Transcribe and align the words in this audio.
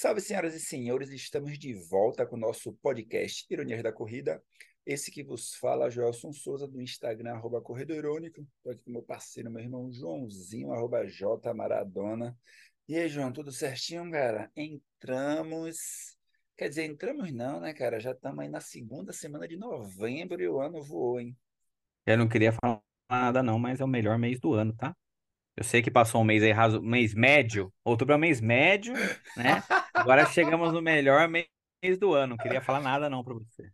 Salve, 0.00 0.22
senhoras 0.22 0.54
e 0.54 0.60
senhores, 0.60 1.10
estamos 1.10 1.58
de 1.58 1.74
volta 1.74 2.24
com 2.24 2.34
o 2.34 2.38
nosso 2.38 2.72
podcast 2.72 3.46
Ironias 3.50 3.82
da 3.82 3.92
Corrida. 3.92 4.42
Esse 4.86 5.10
que 5.10 5.22
vos 5.22 5.54
fala, 5.56 5.90
Joelson 5.90 6.32
Souza, 6.32 6.66
do 6.66 6.80
Instagram, 6.80 7.34
arroba 7.34 7.60
Corredor 7.60 7.98
Irônico. 7.98 8.40
Estou 8.40 8.72
aqui 8.72 8.82
com 8.82 8.92
meu 8.92 9.02
parceiro, 9.02 9.50
meu 9.50 9.62
irmão 9.62 9.92
Joãozinho, 9.92 10.72
arroba 10.72 11.06
J 11.06 11.52
Maradona. 11.52 12.34
E 12.88 12.96
aí, 12.96 13.10
João, 13.10 13.30
tudo 13.30 13.52
certinho, 13.52 14.10
cara? 14.10 14.50
Entramos. 14.56 16.16
Quer 16.56 16.70
dizer, 16.70 16.84
entramos 16.84 17.30
não, 17.30 17.60
né, 17.60 17.74
cara? 17.74 18.00
Já 18.00 18.12
estamos 18.12 18.38
aí 18.38 18.48
na 18.48 18.62
segunda 18.62 19.12
semana 19.12 19.46
de 19.46 19.58
novembro 19.58 20.40
e 20.40 20.48
o 20.48 20.62
ano 20.62 20.82
voou, 20.82 21.20
hein? 21.20 21.36
Eu 22.06 22.16
não 22.16 22.26
queria 22.26 22.52
falar 22.52 22.80
nada, 23.10 23.42
não, 23.42 23.58
mas 23.58 23.80
é 23.80 23.84
o 23.84 23.86
melhor 23.86 24.18
mês 24.18 24.40
do 24.40 24.54
ano, 24.54 24.74
tá? 24.74 24.96
Eu 25.54 25.64
sei 25.64 25.82
que 25.82 25.90
passou 25.90 26.22
um 26.22 26.24
mês 26.24 26.42
aí, 26.42 26.52
raso, 26.52 26.80
mês 26.80 27.12
médio. 27.12 27.70
Outubro 27.84 28.14
é 28.14 28.16
um 28.16 28.20
mês 28.20 28.40
médio, 28.40 28.94
né? 29.36 29.62
Agora 30.00 30.24
chegamos 30.26 30.72
no 30.72 30.80
melhor 30.80 31.28
mês 31.28 31.46
do 31.98 32.14
ano. 32.14 32.30
Não 32.30 32.36
queria 32.36 32.62
falar 32.62 32.80
nada, 32.80 33.10
não, 33.10 33.22
pra 33.22 33.34
você. 33.34 33.70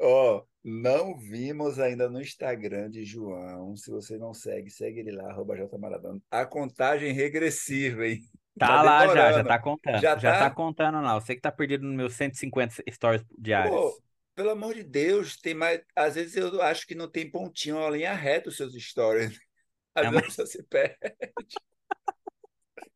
Ó, 0.00 0.38
oh, 0.38 0.46
não 0.62 1.16
vimos 1.18 1.78
ainda 1.78 2.08
no 2.08 2.20
Instagram 2.20 2.88
de 2.90 3.04
João. 3.04 3.76
Se 3.76 3.90
você 3.90 4.16
não 4.16 4.32
segue, 4.32 4.70
segue 4.70 5.00
ele 5.00 5.12
lá, 5.12 5.30
arroba 5.30 5.54
Maradona. 5.78 6.20
A 6.30 6.46
contagem 6.46 7.12
regressiva, 7.12 8.06
hein? 8.06 8.20
Tá, 8.56 8.68
tá 8.68 8.82
lá 8.82 9.06
já, 9.08 9.32
já 9.32 9.42
tá 9.42 9.58
contando. 9.58 10.00
Já, 10.00 10.16
já 10.16 10.32
tá? 10.32 10.38
tá? 10.38 10.50
contando 10.52 11.00
lá. 11.00 11.14
Você 11.18 11.34
que 11.34 11.40
tá 11.40 11.50
perdido 11.50 11.84
nos 11.84 11.96
meus 11.96 12.14
150 12.14 12.84
stories 12.88 13.24
diários. 13.36 13.74
Pô, 13.74 14.00
pelo 14.32 14.50
amor 14.50 14.74
de 14.74 14.84
Deus, 14.84 15.36
tem 15.36 15.54
mais. 15.54 15.82
Às 15.96 16.14
vezes 16.14 16.36
eu 16.36 16.62
acho 16.62 16.86
que 16.86 16.94
não 16.94 17.10
tem 17.10 17.28
pontinho, 17.28 17.78
uma 17.78 17.90
linha 17.90 18.14
reta 18.14 18.50
os 18.50 18.56
seus 18.56 18.72
stories. 18.74 19.36
Às 19.92 20.06
é 20.06 20.10
vezes 20.12 20.36
você 20.36 20.46
se 20.46 20.62
perde. 20.62 20.96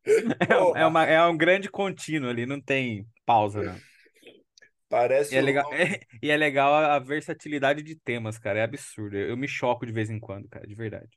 É, 0.06 0.80
é, 0.80 0.86
uma, 0.86 1.04
é 1.04 1.24
um 1.26 1.36
grande 1.36 1.70
contínuo 1.70 2.30
ali, 2.30 2.46
não 2.46 2.60
tem 2.60 3.06
pausa, 3.26 3.62
não. 3.62 3.76
Parece. 4.88 5.34
E 5.34 5.38
é, 5.38 5.42
legal, 5.42 5.72
é, 5.74 6.00
e 6.22 6.30
é 6.30 6.36
legal 6.36 6.74
a 6.74 6.98
versatilidade 6.98 7.82
de 7.82 7.94
temas, 7.94 8.38
cara. 8.38 8.60
É 8.60 8.62
absurdo. 8.62 9.16
Eu, 9.16 9.28
eu 9.28 9.36
me 9.36 9.46
choco 9.46 9.84
de 9.84 9.92
vez 9.92 10.08
em 10.08 10.18
quando, 10.18 10.48
cara, 10.48 10.66
de 10.66 10.74
verdade. 10.74 11.10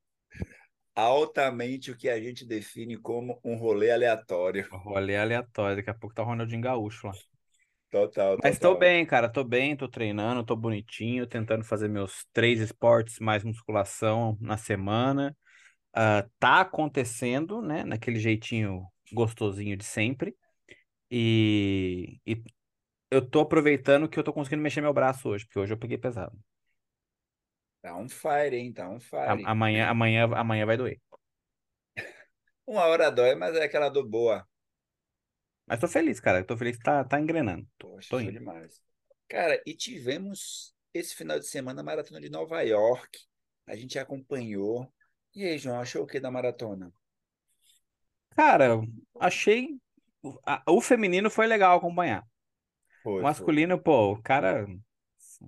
Altamente 0.93 1.89
o 1.89 1.97
que 1.97 2.09
a 2.09 2.19
gente 2.19 2.45
define 2.45 2.97
como 2.97 3.39
um 3.45 3.55
rolê 3.55 3.91
aleatório. 3.91 4.67
Um 4.73 4.77
rolê 4.77 5.15
aleatório. 5.15 5.77
Daqui 5.77 5.89
a 5.89 5.93
pouco 5.93 6.13
tá 6.13 6.21
o 6.21 6.25
Ronaldinho 6.25 6.61
Gaúcho 6.61 7.07
lá. 7.07 7.13
Total, 7.89 8.37
Mas 8.41 8.59
tô 8.59 8.75
bem, 8.75 9.05
cara. 9.05 9.29
Tô 9.29 9.43
bem, 9.43 9.75
tô 9.75 9.87
treinando, 9.87 10.45
tô 10.45 10.55
bonitinho, 10.55 11.27
tentando 11.27 11.63
fazer 11.63 11.89
meus 11.89 12.25
três 12.31 12.59
esportes 12.59 13.19
mais 13.19 13.43
musculação 13.43 14.37
na 14.39 14.57
semana. 14.57 15.35
Uh, 15.95 16.29
tá 16.39 16.61
acontecendo, 16.61 17.61
né? 17.61 17.83
Naquele 17.83 18.19
jeitinho 18.19 18.87
gostosinho 19.11 19.75
de 19.75 19.83
sempre. 19.83 20.35
E, 21.09 22.19
e 22.25 22.41
eu 23.09 23.21
tô 23.21 23.41
aproveitando 23.41 24.07
que 24.07 24.17
eu 24.17 24.23
tô 24.23 24.31
conseguindo 24.31 24.63
mexer 24.63 24.81
meu 24.81 24.93
braço 24.93 25.27
hoje, 25.27 25.45
porque 25.45 25.59
hoje 25.59 25.73
eu 25.73 25.77
peguei 25.77 25.97
pesado. 25.97 26.37
Tá 27.81 27.97
um 27.97 28.07
fire, 28.07 28.55
hein? 28.55 28.71
Tá 28.71 28.89
um 28.89 28.99
fire. 28.99 29.43
A, 29.45 29.51
amanhã, 29.51 29.87
amanhã, 29.87 30.29
amanhã 30.33 30.65
vai 30.65 30.77
doer. 30.77 31.01
Uma 32.65 32.85
hora 32.85 33.09
dói, 33.11 33.35
mas 33.35 33.55
é 33.55 33.63
aquela 33.63 33.89
do 33.89 34.07
boa. 34.07 34.47
Mas 35.67 35.79
tô 35.79 35.87
feliz, 35.87 36.19
cara. 36.19 36.43
Tô 36.43 36.55
feliz 36.55 36.77
que 36.77 36.83
tá, 36.83 37.03
tá 37.03 37.19
engrenando. 37.19 37.67
Poxa, 37.79 38.09
tô 38.09 38.19
indo. 38.19 38.31
demais. 38.31 38.81
Cara, 39.27 39.61
e 39.65 39.73
tivemos 39.73 40.73
esse 40.93 41.15
final 41.15 41.39
de 41.39 41.47
semana 41.47 41.81
a 41.81 41.83
maratona 41.83 42.21
de 42.21 42.29
Nova 42.29 42.61
York. 42.61 43.19
A 43.65 43.75
gente 43.75 43.97
acompanhou. 43.97 44.91
E 45.33 45.45
aí, 45.45 45.57
João, 45.57 45.79
achou 45.79 46.03
o 46.03 46.07
que 46.07 46.19
da 46.19 46.29
maratona? 46.29 46.91
Cara, 48.35 48.81
achei. 49.19 49.69
O 50.67 50.81
feminino 50.81 51.29
foi 51.29 51.47
legal 51.47 51.77
acompanhar. 51.77 52.23
Foi, 53.03 53.19
o 53.19 53.23
masculino, 53.23 53.75
foi. 53.75 53.83
pô, 53.83 54.11
o 54.13 54.21
cara. 54.21 54.67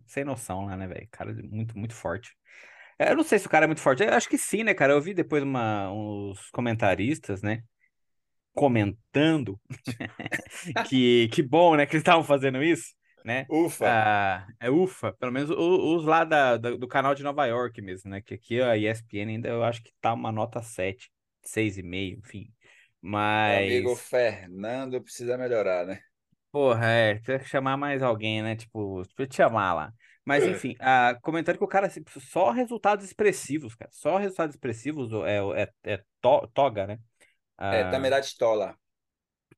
Sem 0.07 0.23
noção 0.23 0.65
lá, 0.65 0.75
né, 0.75 0.87
velho? 0.87 1.07
Cara 1.11 1.33
muito, 1.43 1.77
muito 1.77 1.93
forte. 1.93 2.35
É, 2.97 3.11
eu 3.11 3.15
não 3.15 3.23
sei 3.23 3.37
se 3.37 3.45
o 3.45 3.49
cara 3.49 3.65
é 3.65 3.67
muito 3.67 3.81
forte. 3.81 4.03
Eu 4.03 4.13
acho 4.13 4.29
que 4.29 4.37
sim, 4.37 4.63
né, 4.63 4.73
cara? 4.73 4.93
Eu 4.93 5.01
vi 5.01 5.13
depois 5.13 5.43
uma, 5.43 5.91
uns 5.91 6.49
comentaristas, 6.49 7.41
né? 7.41 7.61
Comentando 8.53 9.59
que, 10.89 11.27
que 11.29 11.43
bom, 11.43 11.75
né, 11.75 11.85
que 11.85 11.95
eles 11.95 12.01
estavam 12.01 12.23
fazendo 12.23 12.63
isso 12.63 12.93
né? 13.23 13.45
Ufa! 13.49 13.85
Ah, 13.87 14.47
é 14.59 14.69
ufa, 14.69 15.13
pelo 15.13 15.31
menos 15.31 15.49
os, 15.49 16.05
lá 16.05 16.23
da, 16.23 16.57
da, 16.57 16.71
do 16.71 16.87
canal 16.87 17.15
de 17.15 17.23
Nova 17.23 17.45
York 17.45 17.81
mesmo, 17.81 18.09
né? 18.09 18.21
Que 18.21 18.33
aqui 18.33 18.61
a 18.61 18.77
ESPN 18.77 19.29
ainda 19.29 19.49
eu 19.49 19.63
acho 19.63 19.81
que 19.83 19.91
tá 20.01 20.13
uma 20.13 20.31
nota 20.31 20.61
7, 20.61 21.11
6,5, 21.43 22.19
enfim. 22.19 22.53
Mas. 23.01 23.67
Meu 23.67 23.77
amigo 23.77 23.95
Fernando 23.95 25.01
precisa 25.01 25.37
melhorar, 25.37 25.85
né? 25.85 25.99
Porra, 26.51 26.85
é, 26.85 27.19
tem 27.19 27.39
que 27.39 27.45
chamar 27.45 27.77
mais 27.77 28.03
alguém, 28.03 28.41
né? 28.41 28.55
Tipo, 28.55 29.03
pra 29.15 29.25
te 29.25 29.35
chamar 29.35 29.73
lá. 29.73 29.93
Mas 30.25 30.45
enfim, 30.45 30.75
ah, 30.79 31.17
comentando 31.21 31.57
que 31.57 31.63
o 31.63 31.67
cara, 31.67 31.89
só 32.19 32.51
resultados 32.51 33.03
expressivos, 33.05 33.75
cara. 33.75 33.91
Só 33.91 34.17
resultados 34.17 34.55
expressivos 34.55 35.11
é, 35.25 35.63
é, 35.63 35.93
é 35.93 35.97
to, 36.21 36.47
toga, 36.53 36.87
né? 36.87 36.99
Ah, 37.57 37.75
é, 37.75 37.91
Tamerade 37.91 38.37
Tola. 38.37 38.77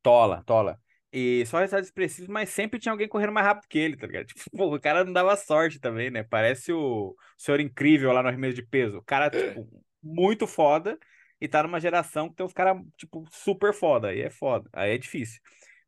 Tola, 0.02 0.44
Tola. 0.46 0.80
E 1.18 1.46
só 1.46 1.60
resultados 1.60 1.88
expressivos, 1.88 2.28
mas 2.28 2.50
sempre 2.50 2.78
tinha 2.78 2.92
alguém 2.92 3.08
correndo 3.08 3.32
mais 3.32 3.48
rápido 3.48 3.70
que 3.70 3.80
ele, 3.80 3.96
tá 3.96 4.06
ligado? 4.06 4.26
Tipo, 4.36 4.50
pô, 4.52 4.76
o 4.76 4.80
cara 4.82 5.06
não 5.06 5.14
dava 5.14 5.34
sorte 5.38 5.80
também, 5.80 6.12
né? 6.12 6.24
Parece 6.24 6.74
o 6.74 7.16
senhor 7.38 7.62
incrível 7.62 8.12
lá 8.12 8.22
no 8.22 8.28
arremesso 8.28 8.56
de 8.56 8.68
peso. 8.68 8.98
O 8.98 9.02
cara, 9.02 9.30
tipo, 9.30 9.66
muito 10.04 10.46
foda 10.46 11.00
e 11.40 11.48
tá 11.48 11.64
numa 11.64 11.80
geração 11.80 12.28
que 12.28 12.36
tem 12.36 12.46
uns 12.46 12.52
caras, 12.52 12.82
tipo, 12.98 13.24
super 13.32 13.74
foda. 13.74 14.10
Aí 14.10 14.24
é 14.24 14.30
foda. 14.30 14.70
Aí 14.74 14.92
é 14.92 14.98
difícil. 14.98 15.40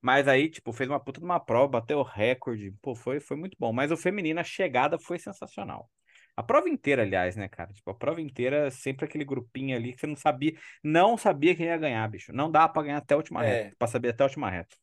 Mas 0.01 0.29
aí, 0.29 0.49
tipo, 0.49 0.71
fez 0.71 0.89
uma 0.89 0.99
puta 0.99 1.19
de 1.19 1.25
uma 1.25 1.41
prova, 1.41 1.67
bateu 1.67 1.99
o 1.99 2.03
recorde. 2.03 2.73
Pô, 2.81 2.95
foi, 2.95 3.19
foi 3.19 3.35
muito 3.35 3.57
bom. 3.59 3.73
Mas 3.73 3.91
o 3.91 3.97
feminino, 3.97 4.39
a 4.39 4.45
chegada 4.45 4.97
foi 4.97 5.19
sensacional. 5.19 5.89
A 6.37 6.43
prova 6.43 6.69
inteira, 6.69 7.01
aliás, 7.01 7.35
né, 7.35 7.49
cara? 7.49 7.73
Tipo, 7.73 7.91
a 7.91 7.95
prova 7.95 8.21
inteira, 8.21 8.71
sempre 8.71 9.03
aquele 9.03 9.25
grupinho 9.25 9.75
ali 9.75 9.91
que 9.91 9.99
você 9.99 10.07
não 10.07 10.15
sabia, 10.15 10.53
não 10.81 11.17
sabia 11.17 11.53
quem 11.53 11.65
ia 11.65 11.77
ganhar, 11.77 12.07
bicho. 12.07 12.31
Não 12.31 12.49
dá 12.49 12.65
pra 12.69 12.83
ganhar 12.83 12.97
até 12.99 13.13
a 13.13 13.17
última 13.17 13.45
é. 13.45 13.63
reta, 13.63 13.75
pra 13.77 13.87
saber 13.89 14.09
até 14.09 14.23
a 14.23 14.27
última 14.27 14.49
reta. 14.49 14.73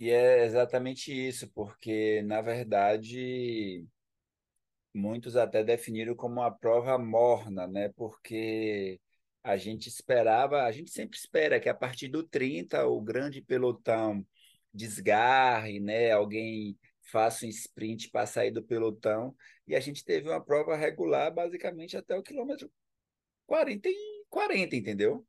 E 0.00 0.10
é 0.10 0.44
exatamente 0.46 1.12
isso, 1.12 1.46
porque, 1.52 2.22
na 2.22 2.40
verdade, 2.40 3.86
muitos 4.94 5.36
até 5.36 5.62
definiram 5.62 6.16
como 6.16 6.36
uma 6.40 6.50
prova 6.50 6.96
morna, 6.96 7.66
né? 7.66 7.90
Porque 7.90 8.98
a 9.44 9.58
gente 9.58 9.88
esperava, 9.88 10.64
a 10.64 10.72
gente 10.72 10.90
sempre 10.90 11.18
espera 11.18 11.60
que 11.60 11.68
a 11.68 11.74
partir 11.74 12.08
do 12.08 12.22
30 12.22 12.86
o 12.86 12.98
grande 12.98 13.42
pelotão 13.42 14.26
desgarre, 14.72 15.78
né? 15.80 16.12
Alguém 16.12 16.78
faça 17.10 17.44
um 17.44 17.48
sprint 17.50 18.10
para 18.10 18.26
sair 18.26 18.50
do 18.50 18.62
pelotão. 18.62 19.36
E 19.66 19.76
a 19.76 19.80
gente 19.80 20.02
teve 20.02 20.30
uma 20.30 20.42
prova 20.42 20.76
regular 20.76 21.30
basicamente 21.30 21.94
até 21.96 22.16
o 22.16 22.22
quilômetro 22.22 22.70
40 23.46 23.86
e 23.86 24.24
40, 24.30 24.76
entendeu? 24.76 25.26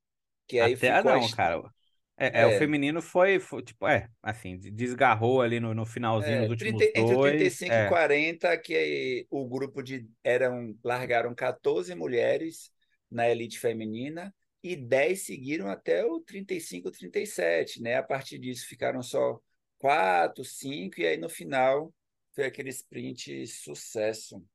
Que 0.48 0.62
aí 0.62 0.76
até 0.76 0.96
ficou 0.98 1.12
não, 1.12 1.26
a... 1.26 1.36
cara. 1.36 1.74
É, 2.22 2.42
é, 2.42 2.46
o 2.46 2.52
é. 2.52 2.60
feminino 2.60 3.02
foi, 3.02 3.40
foi, 3.40 3.64
tipo, 3.64 3.88
é, 3.88 4.08
assim, 4.22 4.56
desgarrou 4.56 5.42
ali 5.42 5.60
no, 5.60 5.74
no 5.74 5.88
finalzinho, 5.88 6.36
é, 6.36 6.42
nos 6.42 6.52
últimos 6.52 6.80
30, 6.80 7.02
dois. 7.02 7.34
Entre 7.34 7.40
35 7.40 7.74
é. 7.74 7.86
e 7.86 7.90
40, 7.90 8.58
que 8.60 9.28
o 9.28 9.50
grupo 9.50 9.82
de, 9.82 10.08
eram, 10.24 10.78
largaram 10.84 11.34
14 11.34 11.96
mulheres 11.96 12.72
na 13.10 13.28
elite 13.28 13.58
feminina 13.58 14.32
e 14.62 14.76
10 14.76 15.26
seguiram 15.26 15.68
até 15.68 16.06
o 16.06 16.20
35, 16.20 16.92
37, 16.92 17.82
né? 17.82 17.96
A 17.96 18.04
partir 18.04 18.38
disso 18.38 18.68
ficaram 18.68 19.02
só 19.02 19.40
4, 19.80 20.46
5 20.46 21.02
e 21.02 21.08
aí 21.08 21.18
no 21.18 21.28
final 21.28 21.92
foi 22.36 22.46
aquele 22.46 22.70
sprint 22.70 23.48
sucesso. 23.48 24.46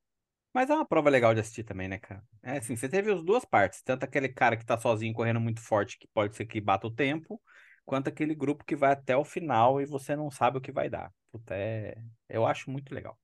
Mas 0.53 0.69
é 0.69 0.73
uma 0.73 0.87
prova 0.87 1.09
legal 1.09 1.33
de 1.33 1.41
assistir 1.41 1.65
também, 1.65 1.89
né, 1.89 1.99
cara? 1.99 2.23
É 2.41 2.59
assim, 2.59 2.77
você 2.77 2.87
teve 2.87 3.11
as 3.11 3.21
duas 3.21 3.43
partes. 3.43 3.81
Tanto 3.81 4.05
aquele 4.05 4.29
cara 4.29 4.55
que 4.55 4.65
tá 4.65 4.77
sozinho 4.77 5.13
correndo 5.13 5.41
muito 5.41 5.59
forte, 5.59 5.99
que 5.99 6.07
pode 6.07 6.35
ser 6.35 6.45
que 6.45 6.61
bata 6.61 6.87
o 6.87 6.91
tempo, 6.91 7.39
quanto 7.87 8.09
aquele 8.09 8.35
grupo 8.35 8.65
que 8.65 8.75
vai 8.75 8.91
até 8.91 9.15
o 9.15 9.23
final 9.23 9.81
e 9.81 9.85
você 9.85 10.13
não 10.13 10.29
sabe 10.29 10.57
o 10.57 10.61
que 10.61 10.73
vai 10.73 10.89
dar. 10.89 11.09
Puta, 11.31 11.55
é... 11.55 11.95
eu 12.29 12.45
acho 12.45 12.69
muito 12.69 12.93
legal. 12.93 13.17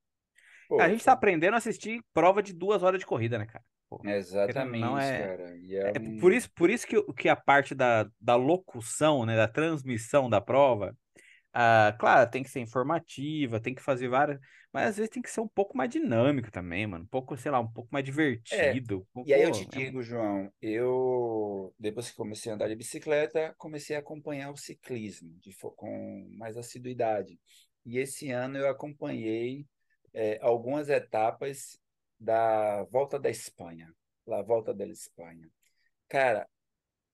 Pô, 0.70 0.80
a 0.80 0.88
gente 0.88 1.04
tá 1.04 1.12
aprendendo 1.12 1.56
a 1.56 1.58
assistir 1.58 2.02
prova 2.14 2.42
de 2.42 2.54
duas 2.54 2.82
horas 2.82 2.98
de 2.98 3.06
corrida, 3.06 3.38
né, 3.38 3.46
cara? 3.46 3.64
Pô, 3.90 4.02
Exatamente, 4.06 4.82
não 4.82 4.98
é... 4.98 5.20
cara. 5.20 5.58
É, 5.70 5.92
é 5.98 6.20
por 6.20 6.32
isso, 6.32 6.50
por 6.54 6.70
isso 6.70 6.88
que, 6.88 7.02
que 7.14 7.28
a 7.28 7.36
parte 7.36 7.76
da, 7.76 8.10
da 8.20 8.38
locução, 8.38 9.26
né, 9.26 9.36
da 9.36 9.50
transmissão 9.50 10.30
da 10.30 10.40
prova, 10.40 10.96
ah, 11.54 11.96
claro, 12.00 12.30
tem 12.30 12.42
que 12.42 12.50
ser 12.50 12.62
informativa, 12.62 13.60
tem 13.60 13.76
que 13.76 13.82
fazer 13.82 14.08
várias. 14.08 14.40
Mas 14.72 14.90
às 14.90 14.98
vezes 14.98 15.12
tem 15.12 15.22
que 15.22 15.30
ser 15.30 15.40
um 15.40 15.48
pouco 15.48 15.78
mais 15.78 15.88
dinâmico 15.92 16.52
também, 16.52 16.88
mano. 16.88 17.04
Um 17.04 17.08
pouco, 17.08 17.38
sei 17.38 17.52
lá, 17.52 17.60
um 17.60 17.72
pouco 17.72 17.90
mais 17.92 18.04
é, 18.04 18.06
divertido. 18.06 19.08
É, 19.18 19.22
e 19.24 19.34
aí 19.36 19.44
eu 19.44 19.52
te 19.52 19.62
é 19.62 19.66
digo, 19.68 20.00
é... 20.00 20.04
João, 20.04 20.52
eu 20.60 21.72
depois 21.78 22.10
que 22.10 22.18
comecei 22.18 22.52
a 22.52 22.56
andar 22.56 22.68
de 22.68 22.76
bicicleta, 22.76 23.54
comecei 23.56 23.96
a 23.96 24.00
acompanhar 24.00 24.50
o 24.50 24.58
ciclismo 24.58 25.38
de, 25.40 25.56
com 25.76 26.28
mais 26.36 26.58
assiduidade. 26.58 27.40
E 27.86 28.00
esse 28.00 28.32
ano 28.32 28.58
eu 28.58 28.68
acompanhei 28.68 29.68
é, 30.12 30.40
algumas 30.42 30.90
etapas 30.90 31.80
da 32.20 32.84
Volta 32.86 33.20
da 33.20 33.30
Espanha, 33.30 33.94
lá 34.26 34.42
Volta 34.42 34.74
da 34.74 34.88
Espanha. 34.88 35.48
Cara, 36.08 36.48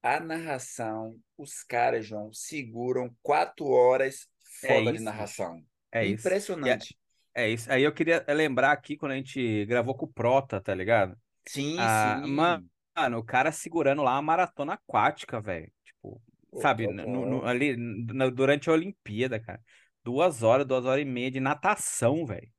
a 0.02 0.18
narração, 0.22 1.20
os 1.38 1.62
caras, 1.62 2.06
João, 2.06 2.32
seguram 2.32 3.14
quatro 3.22 3.66
horas 3.68 4.29
É 4.62 4.68
foda 4.68 4.92
de 4.94 5.00
isso, 5.00 5.04
bicho. 5.16 5.34
narração. 5.38 5.66
É 5.92 6.06
isso. 6.06 6.38
E 6.64 6.70
é, 6.70 6.80
Impressionante. 6.80 6.98
é 7.36 7.50
isso. 7.50 7.72
Aí 7.72 7.84
eu 7.84 7.94
queria 7.94 8.26
lembrar 8.30 8.72
aqui 8.72 8.98
quando 8.98 9.14
a 9.14 9.16
gente 9.16 9.66
gravou 9.66 9.96
com 9.96 10.06
o 10.06 10.14
Prota, 10.14 10.62
tá 10.62 10.74
ligado? 10.76 11.18
Sim, 11.46 11.78
Ah, 11.78 11.90
sim. 11.90 12.70
mano, 12.96 13.18
o 13.20 13.24
cara 13.26 13.52
segurando 13.52 14.04
lá 14.04 14.18
a 14.18 14.22
maratona 14.22 14.74
aquática, 14.74 15.42
velho. 15.42 15.72
Tipo, 15.84 16.22
sabe, 16.62 16.88
no- 16.88 17.26
no- 17.26 17.46
ali 17.46 17.76
na- 17.78 18.30
durante 18.30 18.70
a 18.70 18.74
Olimpíada, 18.74 19.40
cara. 19.40 19.62
Duas 20.04 20.44
horas, 20.44 20.66
duas 20.68 20.86
horas 20.86 21.02
e 21.04 21.06
meia 21.06 21.32
de 21.32 21.40
natação, 21.40 22.26
velho. 22.26 22.50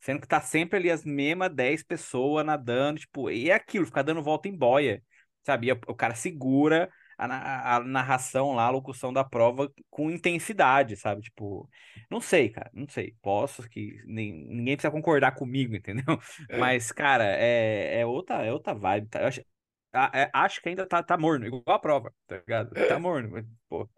Sendo 0.00 0.20
que 0.20 0.28
tá 0.28 0.40
sempre 0.40 0.78
ali 0.78 0.90
as 0.90 1.04
mesmas 1.04 1.52
10 1.54 1.82
pessoas 1.82 2.44
nadando, 2.46 3.00
tipo, 3.00 3.30
e 3.30 3.50
é 3.50 3.54
aquilo, 3.54 3.86
ficar 3.86 4.02
dando 4.02 4.22
volta 4.22 4.48
em 4.48 4.56
boia, 4.56 5.02
sabe? 5.44 5.68
E 5.68 5.72
o 5.72 5.94
cara 5.94 6.14
segura 6.14 6.88
a, 7.26 7.76
a- 7.76 7.80
narração 7.84 8.52
lá, 8.54 8.64
a 8.66 8.70
locução 8.70 9.12
da 9.12 9.24
prova 9.24 9.72
com 9.90 10.10
intensidade, 10.10 10.96
sabe? 10.96 11.22
Tipo, 11.22 11.68
não 12.10 12.20
sei, 12.20 12.48
cara, 12.50 12.70
não 12.74 12.88
sei. 12.88 13.14
Posso 13.22 13.68
que 13.68 14.00
nem- 14.06 14.32
ninguém 14.48 14.76
precisa 14.76 14.90
concordar 14.92 15.32
comigo, 15.34 15.74
entendeu? 15.76 16.04
Mas, 16.54 16.92
cara, 16.92 17.24
é, 17.24 18.00
é 18.00 18.06
outra, 18.06 18.44
é 18.44 18.52
outra 18.52 18.74
vibe, 18.74 19.08
tá? 19.08 19.20
Eu 19.22 19.26
acho, 19.28 19.42
a- 19.92 20.10
é- 20.14 20.30
acho 20.32 20.60
que 20.62 20.68
ainda 20.68 20.86
tá, 20.86 21.02
tá 21.02 21.16
morno, 21.18 21.46
igual 21.46 21.62
a 21.66 21.78
prova, 21.78 22.14
tá 22.26 22.36
ligado? 22.38 22.76
Tá 22.86 22.98
morno, 22.98 23.30
mas, 23.32 23.44
pô. 23.68 23.88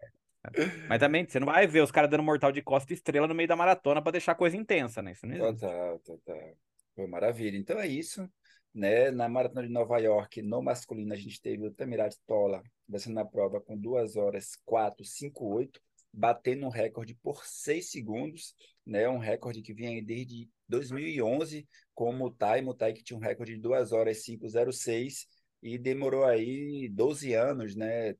Mas 0.87 0.99
também, 0.99 1.25
você 1.27 1.39
não 1.39 1.47
vai 1.47 1.65
ver 1.67 1.81
os 1.81 1.91
caras 1.91 2.09
dando 2.09 2.23
mortal 2.23 2.51
de 2.51 2.61
costa 2.61 2.91
e 2.93 2.95
estrela 2.95 3.27
no 3.27 3.35
meio 3.35 3.47
da 3.47 3.55
maratona 3.55 4.01
pra 4.01 4.11
deixar 4.11 4.33
a 4.33 4.35
coisa 4.35 4.57
intensa, 4.57 5.01
né? 5.01 5.11
Isso 5.13 5.25
não 5.27 5.35
existe. 5.35 5.67
Total, 5.67 5.99
total. 5.99 6.57
Foi 6.95 7.07
maravilha. 7.07 7.57
Então 7.57 7.79
é 7.79 7.87
isso, 7.87 8.29
né? 8.73 9.11
Na 9.11 9.27
Maratona 9.27 9.65
de 9.65 9.71
Nova 9.71 9.97
York, 9.99 10.41
no 10.41 10.61
masculino, 10.61 11.13
a 11.13 11.17
gente 11.17 11.41
teve 11.41 11.65
o 11.65 11.71
Tamirat 11.71 12.15
Tola 12.25 12.61
vencendo 12.87 13.15
na 13.15 13.25
prova 13.25 13.61
com 13.61 13.77
2 13.77 14.15
horas 14.15 14.57
4, 14.65 15.03
5, 15.05 15.45
8, 15.45 15.81
batendo 16.13 16.65
um 16.65 16.69
recorde 16.69 17.15
por 17.15 17.45
6 17.45 17.89
segundos, 17.89 18.55
né? 18.85 19.07
Um 19.07 19.17
recorde 19.17 19.61
que 19.61 19.73
vinha 19.73 19.89
aí 19.89 20.01
desde 20.01 20.49
2011 20.67 21.67
com 21.93 22.09
o 22.09 22.13
Mutai, 22.13 22.61
Mutai 22.61 22.93
que 22.93 23.03
tinha 23.03 23.17
um 23.17 23.21
recorde 23.21 23.55
de 23.55 23.61
2 23.61 23.91
horas 23.91 24.21
506 24.23 25.27
e 25.61 25.77
demorou 25.77 26.25
aí 26.25 26.89
12 26.89 27.33
anos, 27.33 27.75
né? 27.75 28.15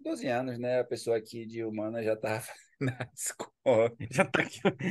12 0.00 0.26
anos, 0.26 0.58
né? 0.58 0.80
A 0.80 0.84
pessoa 0.84 1.16
aqui 1.16 1.46
de 1.46 1.64
humana 1.64 2.02
já 2.02 2.14
estava 2.14 2.46
nas 2.80 3.32
contas. 3.32 4.08
Já 4.10 4.24
tá, 4.24 4.42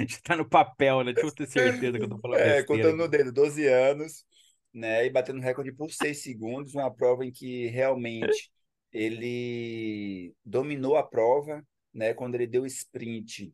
já 0.07 0.19
tá 0.23 0.35
no 0.37 0.47
papel, 0.47 1.03
né? 1.03 1.11
Deixa 1.11 1.27
eu 1.27 1.31
ter 1.33 1.47
certeza 1.47 1.97
que 1.99 2.05
eu 2.05 2.09
tô 2.09 2.17
falando 2.19 2.39
É, 2.39 2.43
besteira 2.43 2.65
contando 2.65 2.97
no 2.97 3.07
dedo, 3.07 3.31
12 3.31 3.67
anos, 3.67 4.25
né? 4.73 5.05
E 5.05 5.09
batendo 5.09 5.41
recorde 5.41 5.71
por 5.71 5.91
6 5.91 6.21
segundos, 6.21 6.73
uma 6.75 6.93
prova 6.93 7.25
em 7.25 7.31
que 7.31 7.67
realmente 7.67 8.51
ele 8.91 10.33
dominou 10.45 10.97
a 10.97 11.03
prova, 11.03 11.65
né? 11.93 12.13
Quando 12.13 12.35
ele 12.35 12.47
deu 12.47 12.65
sprint, 12.65 13.53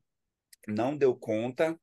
não 0.68 0.96
deu 0.98 1.16
conta, 1.16 1.80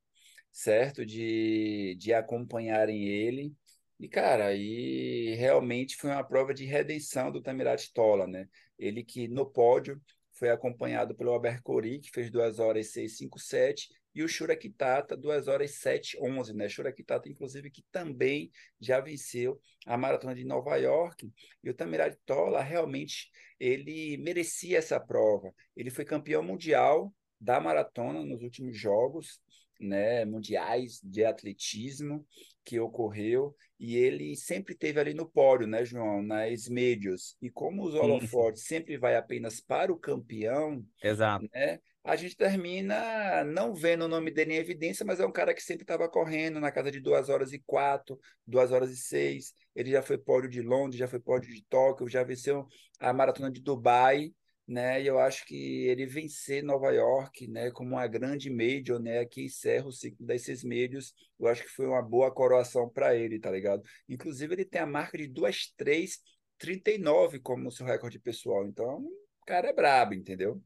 certo? 0.51 1.05
De, 1.05 1.95
de 1.99 2.13
acompanharem 2.13 3.07
ele. 3.07 3.53
E, 3.99 4.07
cara, 4.09 4.47
aí 4.47 5.35
realmente 5.35 5.95
foi 5.95 6.09
uma 6.09 6.23
prova 6.23 6.53
de 6.53 6.65
redenção 6.65 7.31
do 7.31 7.41
Tamirat 7.41 7.91
Tola, 7.93 8.27
né? 8.27 8.47
Ele 8.77 9.03
que 9.03 9.27
no 9.27 9.45
pódio 9.45 10.01
foi 10.33 10.49
acompanhado 10.49 11.15
pelo 11.15 11.31
Albert 11.31 11.61
Cori, 11.63 11.99
que 11.99 12.11
fez 12.11 12.29
2 12.29 12.59
horas 12.59 12.87
6,57, 12.87 13.87
e 14.15 14.23
o 14.23 14.27
Shura 14.29 14.55
Kitata, 14.55 15.17
2 15.17 15.49
horas 15.49 15.71
7,11, 15.71 16.53
né? 16.53 16.69
Shura 16.69 16.91
Kitata, 16.91 17.27
inclusive, 17.27 17.69
que 17.69 17.83
também 17.91 18.49
já 18.79 19.01
venceu 19.01 19.59
a 19.85 19.97
Maratona 19.97 20.33
de 20.33 20.45
Nova 20.45 20.77
York. 20.77 21.29
E 21.61 21.69
o 21.69 21.73
Tamirat 21.73 22.17
Tola, 22.25 22.61
realmente, 22.61 23.29
ele 23.59 24.17
merecia 24.17 24.77
essa 24.77 24.99
prova. 24.99 25.53
Ele 25.75 25.89
foi 25.89 26.05
campeão 26.05 26.41
mundial 26.41 27.13
da 27.39 27.59
maratona 27.59 28.23
nos 28.25 28.41
últimos 28.41 28.77
jogos, 28.77 29.41
né, 29.79 30.25
mundiais 30.25 30.99
de 31.03 31.23
atletismo 31.23 32.25
que 32.63 32.79
ocorreu 32.79 33.55
e 33.79 33.95
ele 33.95 34.35
sempre 34.35 34.73
teve 34.73 34.99
ali 34.99 35.13
no 35.13 35.29
pódio, 35.29 35.67
né, 35.67 35.85
João, 35.85 36.21
nas 36.21 36.67
médios. 36.67 37.37
E 37.41 37.49
como 37.49 37.83
os 37.83 37.93
holofotes 37.93 38.63
sempre 38.65 38.97
vai 38.97 39.15
apenas 39.15 39.59
para 39.59 39.91
o 39.91 39.99
campeão, 39.99 40.83
Exato. 41.03 41.47
né, 41.53 41.79
a 42.03 42.15
gente 42.15 42.37
termina 42.37 43.43
não 43.43 43.73
vendo 43.73 44.05
o 44.05 44.07
nome 44.07 44.31
dele 44.31 44.53
em 44.53 44.57
evidência, 44.57 45.03
mas 45.03 45.19
é 45.19 45.25
um 45.25 45.31
cara 45.31 45.53
que 45.53 45.61
sempre 45.61 45.83
estava 45.83 46.07
correndo 46.07 46.59
na 46.59 46.71
casa 46.71 46.91
de 46.91 46.99
2 46.99 47.29
horas 47.29 47.51
e 47.51 47.59
4, 47.65 48.19
2 48.45 48.71
horas 48.71 48.91
e 48.91 48.97
6. 48.97 49.53
Ele 49.75 49.91
já 49.91 50.01
foi 50.03 50.17
pódio 50.17 50.49
de 50.49 50.61
Londres, 50.61 50.99
já 50.99 51.07
foi 51.07 51.19
pódio 51.19 51.53
de 51.53 51.63
Tóquio, 51.67 52.07
já 52.07 52.23
venceu 52.23 52.67
a 52.99 53.11
maratona 53.11 53.51
de 53.51 53.59
Dubai, 53.59 54.31
né? 54.67 55.01
E 55.01 55.07
eu 55.07 55.19
acho 55.19 55.45
que 55.45 55.55
ele 55.87 56.05
vencer 56.05 56.63
Nova 56.63 56.91
York, 56.91 57.47
né, 57.47 57.71
como 57.71 57.91
uma 57.91 58.07
grande 58.07 58.49
major, 58.49 58.99
né, 58.99 59.25
que 59.25 59.43
encerra 59.45 59.87
o 59.87 59.91
ciclo 59.91 60.25
das 60.25 60.41
seis 60.43 60.63
majors, 60.63 61.13
eu 61.39 61.47
acho 61.47 61.63
que 61.63 61.69
foi 61.69 61.85
uma 61.87 62.01
boa 62.01 62.33
coroação 62.33 62.89
para 62.89 63.15
ele, 63.15 63.39
tá 63.39 63.51
ligado? 63.51 63.83
Inclusive 64.09 64.53
ele 64.55 64.65
tem 64.65 64.81
a 64.81 64.85
marca 64.85 65.17
de 65.17 65.27
2:3:39 65.27 67.39
como 67.39 67.71
seu 67.71 67.85
recorde 67.85 68.19
pessoal. 68.19 68.65
Então, 68.67 68.97
o 68.99 69.45
cara 69.45 69.69
é 69.69 69.73
brabo, 69.73 70.13
entendeu? 70.13 70.61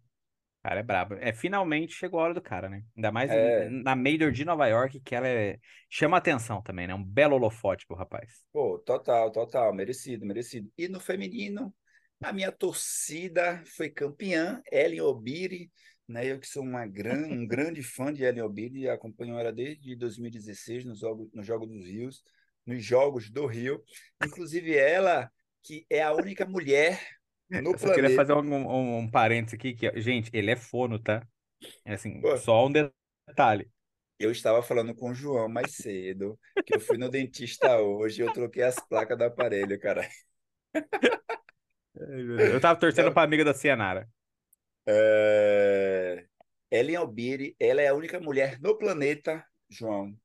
O 0.59 0.63
cara 0.63 0.79
é 0.81 0.83
brabo. 0.83 1.15
É, 1.15 1.31
finalmente 1.33 1.93
chegou 1.93 2.19
a 2.19 2.23
hora 2.23 2.33
do 2.33 2.41
cara, 2.41 2.69
né? 2.69 2.83
Ainda 2.95 3.11
mais 3.11 3.31
É, 3.31 3.69
na 3.69 3.95
Major 3.95 4.31
de 4.31 4.43
Nova 4.43 4.67
York, 4.67 4.99
que 5.01 5.15
ela 5.15 5.27
é... 5.27 5.57
chama 5.89 6.17
atenção 6.17 6.61
também, 6.61 6.85
né? 6.87 6.93
Um 6.93 7.03
belo 7.03 7.35
holofote 7.35 7.85
pro 7.87 7.95
rapaz. 7.95 8.43
pô, 8.51 8.79
total, 8.79 9.31
total, 9.31 9.73
merecido, 9.73 10.25
merecido. 10.25 10.69
E 10.77 10.87
no 10.87 10.99
feminino, 10.99 11.73
a 12.21 12.33
minha 12.33 12.51
torcida 12.51 13.63
foi 13.65 13.89
campeã, 13.89 14.61
Ellen 14.71 15.01
Obiri, 15.01 15.71
né? 16.07 16.25
Eu 16.25 16.39
que 16.39 16.47
sou 16.47 16.63
uma 16.63 16.85
gran, 16.85 17.27
um 17.27 17.47
grande 17.47 17.81
fã 17.81 18.11
de 18.11 18.23
Ellen 18.23 18.43
Obiri, 18.43 18.89
acompanho 18.89 19.37
ela 19.37 19.51
desde 19.53 19.95
2016 19.95 20.85
nos 20.85 20.99
Jogos, 20.99 21.29
nos 21.33 21.45
Jogos 21.45 21.69
dos 21.69 21.85
Rios, 21.85 22.23
nos 22.65 22.83
Jogos 22.83 23.29
do 23.29 23.45
Rio. 23.45 23.81
Inclusive 24.23 24.75
ela, 24.75 25.31
que 25.63 25.85
é 25.89 26.01
a 26.01 26.13
única 26.13 26.45
mulher 26.45 26.99
no 27.49 27.71
Eu 27.71 27.79
só 27.79 27.93
queria 27.93 28.15
fazer 28.15 28.33
um, 28.33 28.53
um, 28.53 28.97
um 28.99 29.09
parênteses 29.09 29.55
aqui, 29.55 29.73
que, 29.73 30.01
gente, 30.01 30.29
ele 30.33 30.51
é 30.51 30.55
fono, 30.55 30.99
tá? 30.99 31.25
É 31.85 31.93
assim, 31.93 32.21
Pô, 32.21 32.37
só 32.37 32.67
um 32.67 32.71
detalhe. 32.71 33.69
eu 34.19 34.31
estava 34.31 34.61
falando 34.61 34.93
com 34.93 35.11
o 35.11 35.15
João 35.15 35.49
mais 35.49 35.75
cedo, 35.75 36.39
que 36.65 36.75
eu 36.75 36.79
fui 36.79 36.97
no 36.97 37.09
dentista 37.09 37.79
hoje 37.79 38.21
e 38.21 38.25
eu 38.25 38.33
troquei 38.33 38.63
as 38.63 38.75
placas 38.87 39.17
do 39.17 39.23
aparelho, 39.23 39.79
cara. 39.79 40.07
Eu 41.95 42.59
tava 42.59 42.79
torcendo 42.79 43.11
pra 43.11 43.23
amiga 43.23 43.43
da 43.43 43.53
Cianara. 43.53 44.07
é... 44.87 46.25
Ellen 46.71 46.97
Albiri, 46.97 47.55
ela 47.59 47.81
é 47.81 47.87
a 47.87 47.95
única 47.95 48.19
mulher 48.19 48.59
no 48.61 48.77
planeta, 48.77 49.43
João 49.67 50.15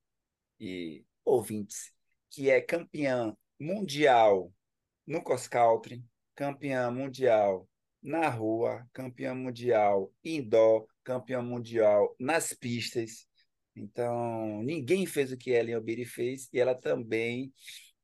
e 0.59 1.03
ouvintes, 1.23 1.91
que 2.29 2.49
é 2.51 2.61
campeã 2.61 3.35
mundial 3.59 4.53
no 5.07 5.23
cross 5.23 5.47
country, 5.47 6.03
campeã 6.35 6.91
mundial 6.91 7.67
na 8.01 8.29
rua, 8.29 8.85
campeã 8.93 9.33
mundial 9.33 10.13
indoor, 10.23 10.87
campeã 11.03 11.41
mundial 11.41 12.15
nas 12.19 12.53
pistas. 12.53 13.27
Então, 13.75 14.61
ninguém 14.61 15.05
fez 15.07 15.31
o 15.31 15.37
que 15.37 15.49
Ellen 15.49 15.75
Albiri 15.75 16.05
fez 16.05 16.47
e 16.53 16.59
ela 16.59 16.75
também 16.75 17.51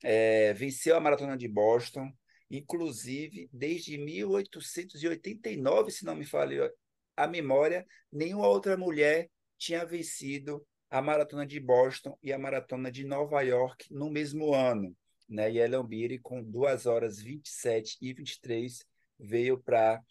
é, 0.04 0.52
venceu 0.54 0.96
a 0.98 1.00
maratona 1.00 1.38
de 1.38 1.48
Boston, 1.48 2.12
inclusive 2.52 3.50
desde 3.52 3.98
1889, 3.98 5.92
se 5.92 6.06
não 6.06 6.16
me 6.16 6.26
falha 6.26 6.72
a 7.16 7.26
memória, 7.28 7.86
nenhuma 8.12 8.48
outra 8.48 8.76
mulher 8.76 9.30
tinha 9.58 9.86
vencido 9.86 10.66
a 10.90 11.02
maratona 11.02 11.46
de 11.46 11.60
Boston 11.60 12.18
e 12.22 12.34
a 12.34 12.38
maratona 12.38 12.92
de 12.92 13.06
Nova 13.06 13.42
York 13.42 13.86
no 13.90 14.10
mesmo 14.10 14.54
ano. 14.54 14.96
Né? 15.30 15.52
E 15.52 15.60
Ellen 15.60 15.88
Beatty, 15.88 16.20
com 16.20 16.44
2 16.44 16.86
horas 16.86 17.22
27 17.22 17.98
e 18.02 18.14
23, 18.14 18.86
veio 19.18 19.58
para 19.58 20.02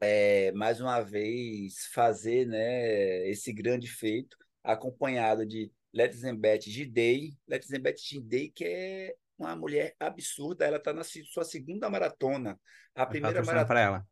é, 0.00 0.52
mais 0.52 0.80
uma 0.80 1.00
vez 1.02 1.86
fazer 1.92 2.46
né, 2.46 3.28
esse 3.28 3.52
grande 3.52 3.88
feito, 3.88 4.36
acompanhado 4.62 5.44
de 5.44 5.70
Letzembeth 5.92 6.62
Gidey, 6.62 7.36
Letzembeth 7.46 7.98
Gidey, 7.98 8.50
que 8.50 8.64
é 8.64 9.14
uma 9.38 9.54
mulher 9.54 9.94
absurda, 10.00 10.66
ela 10.66 10.78
está 10.78 10.92
na 10.92 11.04
sua 11.04 11.44
segunda 11.44 11.88
maratona. 11.88 12.58
A 12.94 13.00
tava 13.00 13.10
primeira, 13.10 13.36
torcendo 13.36 13.54
mara... 13.54 13.66
pra 13.66 13.80
ela. 13.80 14.06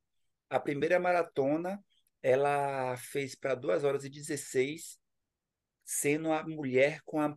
a 0.48 0.60
primeira 0.60 1.00
maratona 1.00 1.82
ela 2.22 2.96
fez 2.96 3.34
para 3.34 3.54
2 3.54 3.84
horas 3.84 4.04
e 4.04 4.08
16, 4.08 4.98
sendo 5.84 6.32
a 6.32 6.42
mulher 6.42 7.00
com 7.04 7.20
a 7.20 7.36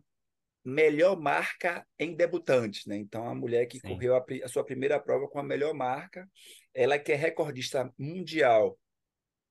melhor 0.64 1.18
marca 1.18 1.86
em 1.98 2.14
debutantes, 2.14 2.86
né? 2.86 2.96
Então, 2.96 3.26
a 3.28 3.34
mulher 3.34 3.66
que 3.66 3.78
Sim. 3.78 3.88
correu 3.88 4.16
a, 4.16 4.24
a 4.44 4.48
sua 4.48 4.64
primeira 4.64 4.98
prova 5.00 5.28
com 5.28 5.38
a 5.38 5.44
melhor 5.44 5.72
marca, 5.74 6.28
ela 6.74 6.98
que 6.98 7.12
é 7.12 7.14
recordista 7.14 7.92
mundial 7.98 8.78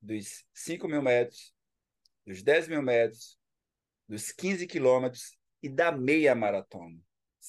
dos 0.02 0.46
5 0.54 0.88
mil 0.88 1.02
metros, 1.02 1.54
dos 2.26 2.44
10 2.44 2.68
mil 2.68 2.82
metros, 2.82 3.38
dos 4.08 4.32
15 4.32 4.68
quilômetros 4.68 5.38
e 5.62 5.70
da 5.70 5.92
meia 5.92 6.36
maratona. 6.36 7.00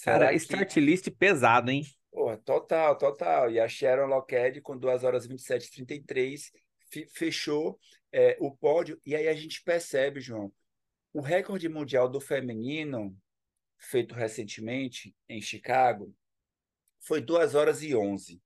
Cara, 0.04 0.30
que. 0.30 0.36
start 0.36 0.76
list 0.76 1.10
pesado, 1.10 1.70
hein? 1.70 1.84
Pô, 2.10 2.36
total, 2.38 2.96
total. 2.96 3.50
E 3.50 3.60
a 3.60 3.68
Sharon 3.68 4.06
Lockhead, 4.06 4.60
com 4.60 4.76
2 4.76 5.04
horas 5.04 5.26
27 5.26 5.66
e 5.66 5.70
33, 5.70 6.50
fechou 7.12 7.78
é, 8.12 8.36
o 8.40 8.54
pódio, 8.54 9.00
e 9.06 9.14
aí 9.14 9.28
a 9.28 9.34
gente 9.34 9.62
percebe, 9.62 10.20
João, 10.20 10.52
o 11.12 11.20
recorde 11.20 11.68
mundial 11.68 12.08
do 12.08 12.20
feminino, 12.20 13.16
feito 13.78 14.14
recentemente 14.14 15.14
em 15.28 15.40
Chicago, 15.40 16.14
foi 17.00 17.20
2 17.20 17.54
horas 17.54 17.82
e 17.82 17.94
11. 17.94 18.40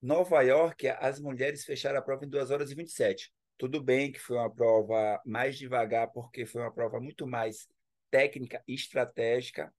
Nova 0.00 0.42
York, 0.42 0.88
as 0.88 1.18
mulheres 1.18 1.64
fecharam 1.64 1.98
a 1.98 2.02
prova 2.02 2.24
em 2.24 2.28
2 2.28 2.50
horas 2.50 2.70
e 2.70 2.74
27. 2.74 3.32
Tudo 3.56 3.82
bem 3.82 4.12
que 4.12 4.20
foi 4.20 4.36
uma 4.36 4.50
prova 4.50 5.20
mais 5.26 5.58
devagar, 5.58 6.12
porque 6.12 6.46
foi 6.46 6.62
uma 6.62 6.72
prova 6.72 7.00
muito 7.00 7.26
mais 7.26 7.68
técnica 8.10 8.62
e 8.66 8.74
estratégica, 8.74 9.72